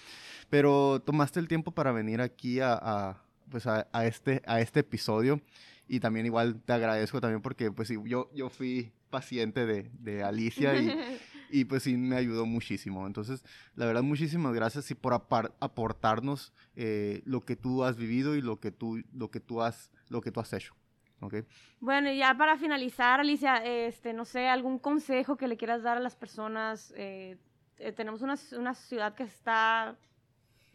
[0.49, 4.79] pero tomaste el tiempo para venir aquí a, a pues a, a, este, a este
[4.79, 5.41] episodio.
[5.89, 10.75] Y también igual te agradezco también porque pues yo, yo fui paciente de, de Alicia
[10.75, 10.93] y,
[11.49, 13.05] y, pues sí me ayudó muchísimo.
[13.05, 13.43] Entonces,
[13.75, 18.59] la verdad, muchísimas gracias y por aportarnos eh, lo que tú has vivido y lo
[18.59, 20.73] que tú, lo que tú, has, lo que tú has hecho.
[21.19, 21.45] Okay.
[21.79, 25.97] Bueno, y ya para finalizar, Alicia, este, no sé, algún consejo que le quieras dar
[25.97, 26.93] a las personas.
[26.95, 27.37] Eh,
[27.79, 29.97] eh, tenemos una, una ciudad que está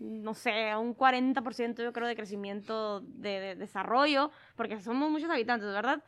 [0.03, 6.03] no sé, un 40% yo creo de crecimiento de, desarrollo, porque somos muchos habitantes, ¿verdad?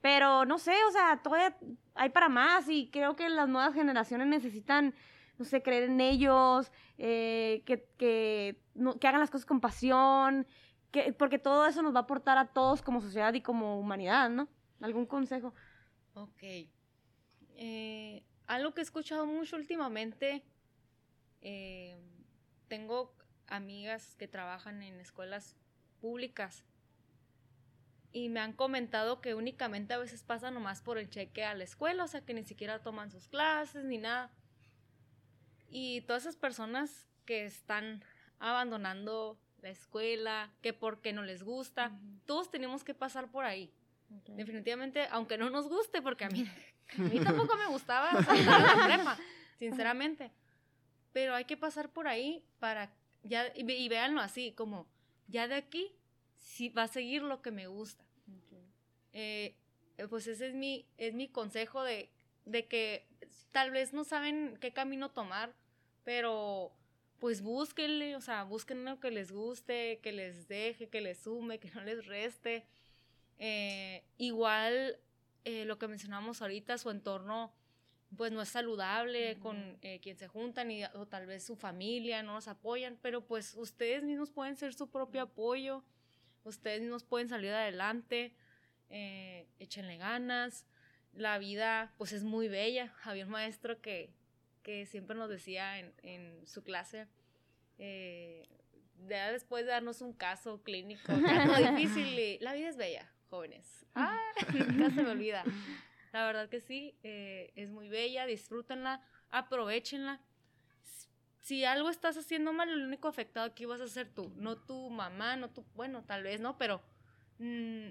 [0.00, 1.56] Pero no sé, o sea, todavía
[1.94, 4.94] hay para más y creo que las nuevas generaciones necesitan,
[5.38, 8.62] no sé, creer en ellos, eh, que, que,
[9.00, 10.46] que, hagan las cosas con pasión,
[10.90, 14.30] que, porque todo eso nos va a aportar a todos como sociedad y como humanidad,
[14.30, 14.48] ¿no?
[14.80, 15.54] ¿Algún consejo?
[16.14, 16.42] Ok.
[17.56, 20.42] Eh, algo que he escuchado mucho últimamente,
[21.42, 21.98] eh,
[22.68, 23.14] tengo
[23.46, 25.56] amigas que trabajan en escuelas
[26.00, 26.64] públicas
[28.12, 31.64] y me han comentado que únicamente a veces pasan nomás por el cheque a la
[31.64, 34.30] escuela, o sea que ni siquiera toman sus clases ni nada.
[35.68, 38.04] Y todas esas personas que están
[38.40, 41.92] abandonando la escuela, que porque no les gusta,
[42.26, 43.72] todos tenemos que pasar por ahí.
[44.08, 46.44] Definitivamente, aunque no nos guste, porque a mí,
[46.98, 49.18] a mí tampoco me gustaba la
[49.56, 50.32] sinceramente.
[51.12, 52.90] Pero hay que pasar por ahí para
[53.22, 54.88] ya, y, y véanlo así, como,
[55.28, 55.94] ya de aquí
[56.40, 58.04] sí va a seguir lo que me gusta.
[59.12, 59.54] Eh,
[60.08, 62.10] pues ese es mi, es mi consejo de,
[62.44, 63.06] de que
[63.52, 65.54] tal vez no saben qué camino tomar,
[66.04, 66.72] pero
[67.18, 71.58] pues búsquenle, o sea, busquen lo que les guste, que les deje, que les sume,
[71.58, 72.66] que no les reste.
[73.38, 74.98] Eh, igual
[75.44, 77.52] eh, lo que mencionamos ahorita, su entorno
[78.16, 82.22] pues no es saludable con eh, quien se juntan y, o tal vez su familia
[82.22, 85.84] no nos apoyan, pero pues ustedes mismos pueden ser su propio apoyo,
[86.44, 88.34] ustedes mismos pueden salir adelante,
[88.88, 90.66] eh, échenle ganas,
[91.12, 94.12] la vida pues es muy bella, había un maestro que,
[94.62, 97.06] que siempre nos decía en, en su clase,
[97.78, 98.48] eh,
[99.08, 103.86] ya después de darnos un caso clínico, algo difícil, y la vida es bella, jóvenes.
[103.94, 104.18] Ah,
[104.52, 105.44] nunca se me olvida.
[106.12, 110.20] La verdad que sí, eh, es muy bella, disfrútenla, aprovechenla.
[111.40, 114.90] Si algo estás haciendo mal, el único afectado aquí vas a ser tú, no tu
[114.90, 116.82] mamá, no tu, bueno, tal vez no, pero
[117.38, 117.88] mm,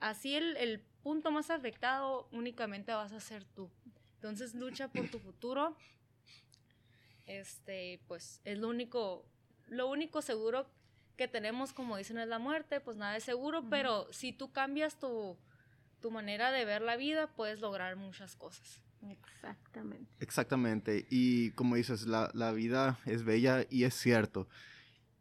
[0.00, 3.70] así el, el punto más afectado únicamente vas a ser tú.
[4.14, 5.76] Entonces lucha por tu futuro.
[7.26, 9.24] Este, pues es lo único,
[9.66, 10.66] lo único seguro
[11.16, 14.98] que tenemos, como dicen, es la muerte, pues nada es seguro, pero si tú cambias
[14.98, 15.36] tu,
[16.00, 18.80] tu manera de ver la vida, puedes lograr muchas cosas.
[19.10, 20.06] Exactamente.
[20.20, 21.06] Exactamente.
[21.10, 24.48] Y como dices, la, la vida es bella y es cierto.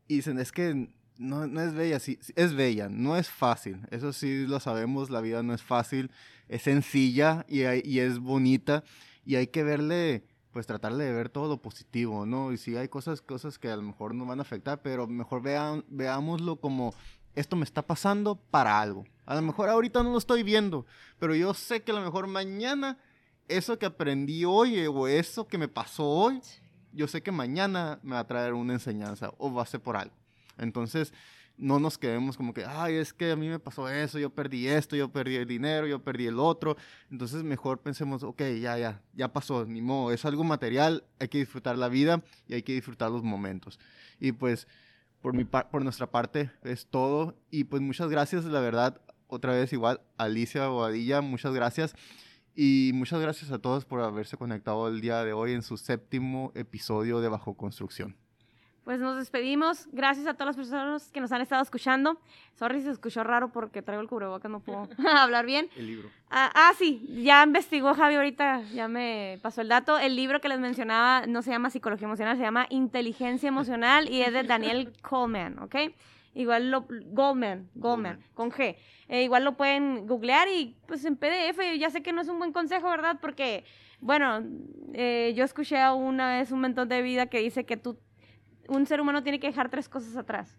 [0.08, 3.82] Y dicen, es que no, no es bella, sí, es bella, no es fácil.
[3.92, 6.12] Eso sí lo sabemos, la vida no es fácil,
[6.48, 8.84] es sencilla y, hay- y es bonita.
[9.26, 12.52] Y hay que verle, pues tratarle de ver todo lo positivo, ¿no?
[12.52, 15.42] Y si hay cosas, cosas que a lo mejor nos van a afectar, pero mejor
[15.42, 16.94] vean, veámoslo como
[17.36, 19.06] esto me está pasando para algo.
[19.26, 20.86] A lo mejor ahorita no lo estoy viendo,
[21.20, 22.98] pero yo sé que a lo mejor mañana
[23.48, 26.42] eso que aprendí hoy eh, o eso que me pasó hoy,
[26.92, 29.98] yo sé que mañana me va a traer una enseñanza o va a ser por
[29.98, 30.16] algo.
[30.58, 31.14] Entonces,
[31.58, 34.68] no nos quedemos como que, ay, es que a mí me pasó eso, yo perdí
[34.68, 36.76] esto, yo perdí el dinero, yo perdí el otro.
[37.10, 41.38] Entonces, mejor pensemos, ok, ya, ya, ya pasó, ni modo, es algo material, hay que
[41.38, 43.80] disfrutar la vida y hay que disfrutar los momentos.
[44.20, 44.68] Y pues,
[45.22, 47.38] por, mi por nuestra parte, es todo.
[47.52, 51.96] Y pues, muchas gracias, la verdad, otra vez igual, Alicia Bobadilla, muchas gracias.
[52.56, 56.54] Y muchas gracias a todos por haberse conectado el día de hoy en su séptimo
[56.56, 58.16] episodio de Bajo Construcción.
[58.86, 59.90] Pues nos despedimos.
[59.92, 62.20] Gracias a todas las personas que nos han estado escuchando.
[62.54, 64.88] Sorry si se escuchó raro porque traigo el cubrebocas, no puedo
[65.18, 65.68] hablar bien.
[65.76, 66.10] El libro.
[66.30, 69.98] Ah, ah, sí, ya investigó Javi ahorita, ya me pasó el dato.
[69.98, 74.22] El libro que les mencionaba no se llama Psicología Emocional, se llama Inteligencia Emocional y
[74.22, 75.76] es de Daniel Coleman, ¿ok?
[76.36, 76.82] Igual lo...
[76.82, 78.20] Goldman, Goldman, Goldman.
[78.36, 78.76] con G.
[79.08, 82.38] Eh, igual lo pueden googlear y pues en PDF, ya sé que no es un
[82.38, 83.18] buen consejo, ¿verdad?
[83.22, 83.64] Porque,
[84.02, 84.44] bueno,
[84.94, 87.98] eh, yo escuché una vez un mentón de vida que dice que tú,
[88.68, 90.58] un ser humano tiene que dejar tres cosas atrás.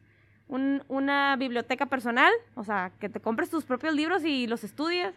[0.48, 5.12] Un- una biblioteca personal, o sea, que te compres tus propios libros y los estudies,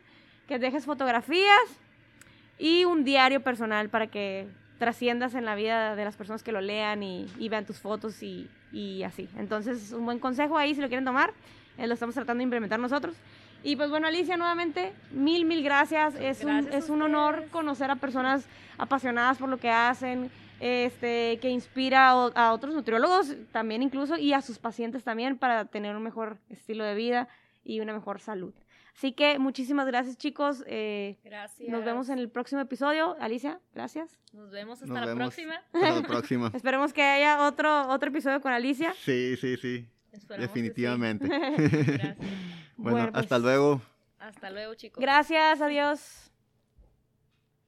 [0.48, 1.62] que dejes fotografías
[2.58, 4.48] y un diario personal para que
[4.80, 8.24] trasciendas en la vida de las personas que lo lean y, y vean tus fotos
[8.24, 9.30] y, y así.
[9.38, 11.34] Entonces, un buen consejo ahí si lo quieren tomar.
[11.78, 13.16] eh, lo estamos tratando de implementar nosotros.
[13.64, 16.16] Y pues bueno, Alicia, nuevamente, mil, mil gracias.
[16.16, 21.40] Es, un, Gracias es un honor conocer a personas apasionadas por lo que hacen, este,
[21.42, 26.04] que inspira a otros nutriólogos también incluso y a sus pacientes también para tener un
[26.04, 27.28] mejor estilo de vida
[27.64, 28.54] y una mejor salud.
[28.96, 30.64] Así que muchísimas gracias chicos.
[30.68, 31.70] eh, Gracias.
[31.70, 33.16] nos vemos en el próximo episodio.
[33.20, 34.20] Alicia, gracias.
[34.34, 35.34] Nos vemos hasta Nos la vemos.
[35.34, 35.56] próxima.
[35.74, 36.52] Hasta la próxima.
[36.56, 38.94] Esperemos que haya otro, otro episodio con Alicia.
[39.00, 39.88] Sí, sí, sí.
[40.38, 41.28] Definitivamente.
[41.28, 42.18] Gracias.
[42.18, 43.82] bueno, Bueno, pues- hasta luego.
[44.20, 45.00] Hasta luego, chicos.
[45.02, 46.29] Gracias, adiós.